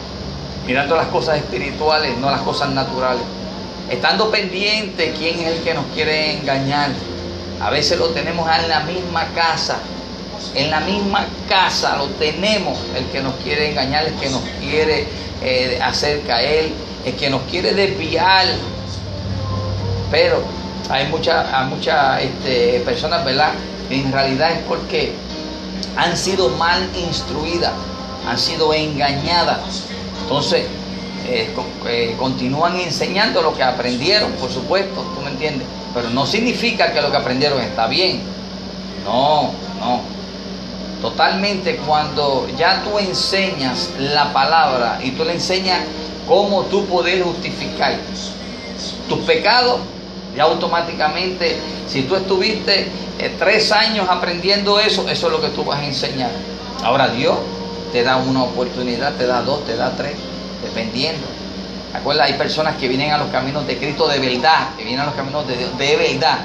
mirando 0.67 0.97
las 0.97 1.09
cosas 1.09 1.37
espirituales, 1.37 2.17
no 2.19 2.29
a 2.29 2.33
las 2.33 2.41
cosas 2.41 2.71
naturales. 2.71 3.23
Estando 3.90 4.31
pendiente 4.31 5.14
quién 5.16 5.38
es 5.40 5.59
el 5.59 5.62
que 5.62 5.75
nos 5.75 5.87
quiere 5.94 6.38
engañar. 6.38 6.90
A 7.61 7.70
veces 7.70 7.99
lo 7.99 8.09
tenemos 8.09 8.49
en 8.59 8.68
la 8.68 8.81
misma 8.81 9.27
casa, 9.35 9.79
en 10.55 10.70
la 10.70 10.81
misma 10.81 11.27
casa 11.49 11.96
lo 11.96 12.07
tenemos, 12.07 12.79
el 12.96 13.07
que 13.07 13.22
nos 13.22 13.35
quiere 13.37 13.70
engañar, 13.70 14.07
el 14.07 14.14
que 14.14 14.29
nos 14.29 14.42
quiere 14.61 15.07
eh, 15.42 15.79
hacer 15.83 16.22
caer, 16.22 16.70
el 17.05 17.14
que 17.14 17.31
nos 17.31 17.42
quiere 17.42 17.75
desviar. 17.75 18.46
Pero 20.11 20.42
hay 20.90 21.07
muchas 21.07 21.46
muchas 21.68 22.22
este, 22.22 22.81
personas, 22.81 23.25
¿verdad? 23.25 23.53
En 23.88 24.12
realidad 24.12 24.51
es 24.51 24.59
porque 24.68 25.12
han 25.96 26.16
sido 26.16 26.49
mal 26.51 26.88
instruidas, 26.96 27.72
han 28.29 28.38
sido 28.38 28.75
engañadas. 28.75 29.85
Entonces, 30.22 30.66
eh, 31.29 31.51
eh, 31.87 32.17
continúan 32.19 32.79
enseñando 32.79 33.43
lo 33.43 33.55
que 33.55 33.62
aprendieron, 33.62 34.33
por 34.33 34.51
supuesto, 34.51 35.03
tú 35.15 35.21
me 35.23 35.31
entiendes. 35.31 35.67
Pero 35.95 36.11
no 36.11 36.27
significa 36.27 36.93
que 36.93 37.01
lo 37.01 37.11
que 37.11 37.17
aprendieron 37.17 37.61
está 37.61 37.87
bien. 37.87 38.23
No, 39.05 39.51
no. 39.81 40.01
Totalmente 41.01 41.77
cuando 41.77 42.49
ya 42.59 42.83
tú 42.83 42.99
enseñas 42.99 43.91
la 43.99 44.33
palabra 44.33 44.99
y 45.03 45.11
tú 45.11 45.25
le 45.25 45.35
enseñas 45.35 45.81
cómo 46.27 46.62
tú 46.62 46.87
puedes 46.87 47.23
justificar 47.23 47.97
tus 49.09 49.19
pecados, 49.21 49.81
ya 50.37 50.45
automáticamente, 50.45 51.57
si 51.87 52.03
tú 52.03 52.17
estuviste 52.17 52.89
eh, 53.19 53.35
tres 53.39 53.73
años 53.73 54.07
aprendiendo 54.09 54.79
eso, 54.81 55.09
eso 55.09 55.27
es 55.27 55.33
lo 55.33 55.41
que 55.41 55.49
tú 55.49 55.65
vas 55.65 55.81
a 55.81 55.87
enseñar. 55.87 56.31
Ahora 56.83 57.09
Dios 57.09 57.37
te 57.93 58.03
da 58.03 58.17
una 58.17 58.43
oportunidad, 58.43 59.15
te 59.15 59.27
da 59.27 59.43
dos, 59.43 59.65
te 59.65 59.77
da 59.77 59.97
tres, 59.97 60.17
dependiendo. 60.62 61.27
Acuerda, 61.95 62.25
hay 62.25 62.35
personas 62.35 62.77
que 62.77 62.88
vienen 62.88 63.12
a 63.12 63.19
los 63.19 63.29
caminos 63.29 63.66
de 63.66 63.79
Cristo 63.79 64.07
de 64.09 64.19
verdad, 64.19 64.75
que 64.77 64.85
vienen 64.85 65.01
a 65.01 65.07
los 65.07 65.14
caminos 65.14 65.47
de 65.47 65.57
Dios 65.57 65.79
de 65.79 65.97
verdad, 65.97 66.38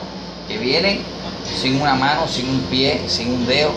que 0.47 0.58
vienen 0.58 1.02
sin 1.43 1.82
una 1.82 1.95
mano, 1.95 2.28
sin 2.28 2.47
un 2.47 2.62
pie, 2.62 3.02
sin 3.08 3.34
un 3.34 3.45
dedo, 3.45 3.71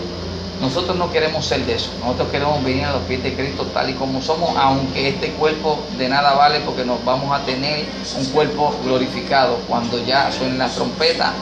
nosotros 0.60 0.96
no 0.96 1.10
queremos 1.10 1.44
ser 1.44 1.64
de 1.66 1.74
eso. 1.74 1.90
Nosotros 2.00 2.28
queremos 2.28 2.62
venir 2.64 2.84
a 2.84 2.92
los 2.92 3.02
pies 3.02 3.22
de 3.22 3.34
Cristo 3.34 3.66
tal 3.74 3.90
y 3.90 3.94
como 3.94 4.22
somos, 4.22 4.50
aunque 4.56 5.08
este 5.08 5.30
cuerpo 5.32 5.80
de 5.98 6.08
nada 6.08 6.34
vale 6.34 6.60
porque 6.60 6.84
nos 6.84 7.04
vamos 7.04 7.38
a 7.38 7.44
tener 7.44 7.84
un 8.18 8.24
cuerpo 8.26 8.74
glorificado 8.84 9.58
cuando 9.68 10.02
ya 10.04 10.30
suene 10.30 10.56
la 10.56 10.68
trompeta 10.68 11.32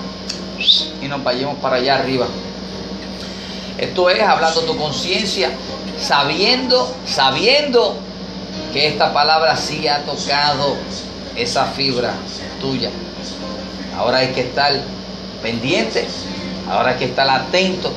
y 1.00 1.08
nos 1.08 1.22
vayamos 1.22 1.56
para 1.58 1.76
allá 1.76 1.96
arriba. 1.96 2.26
Esto 3.78 4.10
es 4.10 4.22
hablando 4.22 4.62
tu 4.62 4.76
conciencia, 4.76 5.50
sabiendo, 5.98 6.92
sabiendo 7.04 7.96
que 8.72 8.88
esta 8.88 9.12
palabra 9.12 9.56
sí 9.56 9.86
ha 9.86 10.04
tocado 10.04 10.76
esa 11.36 11.66
fibra 11.66 12.14
tuya. 12.60 12.90
Ahora 13.96 14.18
hay 14.18 14.28
que 14.28 14.42
estar 14.42 14.72
pendiente, 15.42 16.06
ahora 16.70 16.90
hay 16.90 16.96
que 16.96 17.04
estar 17.06 17.28
atento 17.28 17.92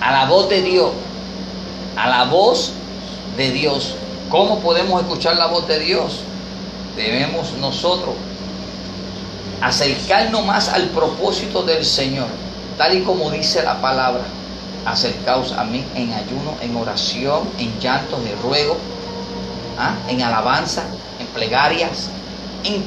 a 0.00 0.12
la 0.12 0.26
voz 0.26 0.48
de 0.48 0.62
Dios, 0.62 0.90
a 1.96 2.08
la 2.08 2.24
voz 2.24 2.72
de 3.36 3.50
Dios. 3.50 3.94
¿Cómo 4.30 4.60
podemos 4.60 5.02
escuchar 5.02 5.36
la 5.36 5.46
voz 5.46 5.66
de 5.66 5.80
Dios? 5.80 6.20
Debemos 6.96 7.52
nosotros 7.54 8.14
acercarnos 9.60 10.44
más 10.44 10.68
al 10.68 10.88
propósito 10.88 11.62
del 11.62 11.84
Señor, 11.84 12.28
tal 12.76 12.96
y 12.96 13.02
como 13.02 13.30
dice 13.30 13.62
la 13.62 13.80
palabra. 13.80 14.22
Acercaos 14.84 15.52
a 15.52 15.62
mí 15.62 15.84
en 15.94 16.12
ayuno, 16.12 16.56
en 16.60 16.76
oración, 16.76 17.48
en 17.58 17.78
llantos 17.78 18.22
de 18.24 18.34
ruego, 18.42 18.76
¿ah? 19.82 19.94
en 20.08 20.22
alabanza, 20.22 20.84
en 21.18 21.26
plegarias, 21.28 22.10
en 22.64 22.82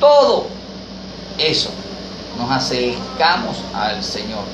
todo 0.00 0.46
eso 1.38 1.70
nos 2.38 2.50
acercamos 2.50 3.58
al 3.74 4.02
Señor. 4.02 4.44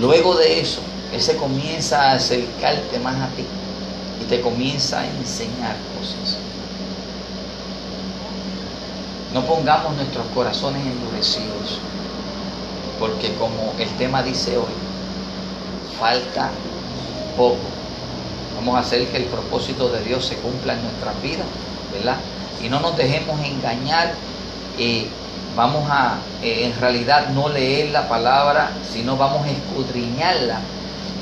Luego 0.00 0.36
de 0.36 0.60
eso, 0.60 0.80
Él 1.12 1.22
se 1.22 1.36
comienza 1.36 2.10
a 2.10 2.14
acercarte 2.14 2.98
más 2.98 3.14
a 3.16 3.28
ti 3.28 3.44
y 4.20 4.24
te 4.24 4.40
comienza 4.40 5.00
a 5.00 5.06
enseñar 5.06 5.76
cosas. 5.96 6.36
No 9.32 9.44
pongamos 9.44 9.94
nuestros 9.96 10.26
corazones 10.34 10.84
endurecidos, 10.84 11.78
porque 12.98 13.32
como 13.34 13.74
el 13.78 13.88
tema 13.96 14.22
dice 14.22 14.56
hoy, 14.56 14.74
falta 15.98 16.50
poco. 17.36 17.75
Vamos 18.66 18.82
a 18.82 18.84
hacer 18.84 19.06
que 19.06 19.18
el 19.18 19.26
propósito 19.26 19.88
de 19.90 20.02
Dios 20.02 20.26
se 20.26 20.34
cumpla 20.38 20.72
en 20.72 20.82
nuestra 20.82 21.12
vida, 21.22 21.44
¿verdad? 21.92 22.16
Y 22.60 22.68
no 22.68 22.80
nos 22.80 22.96
dejemos 22.96 23.38
engañar. 23.46 24.12
Eh, 24.76 25.06
vamos 25.54 25.88
a 25.88 26.18
eh, 26.42 26.64
en 26.64 26.80
realidad 26.80 27.28
no 27.28 27.48
leer 27.48 27.90
la 27.90 28.08
palabra, 28.08 28.72
sino 28.92 29.16
vamos 29.16 29.46
a 29.46 29.50
escudriñarla 29.50 30.58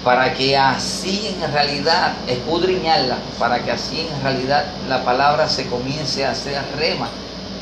para 0.02 0.32
que 0.32 0.56
así 0.56 1.36
en 1.38 1.52
realidad, 1.52 2.14
escudriñarla, 2.26 3.18
para 3.38 3.62
que 3.62 3.72
así 3.72 4.08
en 4.10 4.22
realidad 4.22 4.64
la 4.88 5.04
palabra 5.04 5.46
se 5.46 5.66
comience 5.66 6.24
a 6.24 6.30
hacer 6.30 6.62
rema 6.78 7.08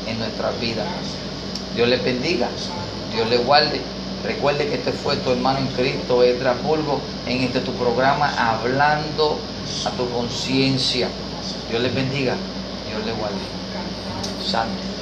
en 0.07 0.17
nuestra 0.17 0.51
vida. 0.61 0.85
Dios 1.75 1.89
le 1.89 1.97
bendiga, 1.97 2.47
Dios 3.13 3.29
le 3.29 3.35
guarde, 3.39 3.81
Recuerde 4.23 4.67
que 4.67 4.75
este 4.75 4.93
fue 4.93 5.17
tu 5.17 5.31
hermano 5.31 5.59
en 5.59 5.67
Cristo, 5.67 6.23
Edra 6.23 6.53
Bulbo, 6.53 7.01
en 7.27 7.41
este 7.41 7.59
tu 7.59 7.73
programa, 7.73 8.33
hablando 8.37 9.37
a 9.85 9.91
tu 9.91 10.09
conciencia. 10.09 11.09
Dios 11.69 11.81
les 11.81 11.93
bendiga, 11.93 12.35
Dios 12.87 13.05
les 13.05 13.17
guarde. 13.17 13.35
Santo. 14.49 14.92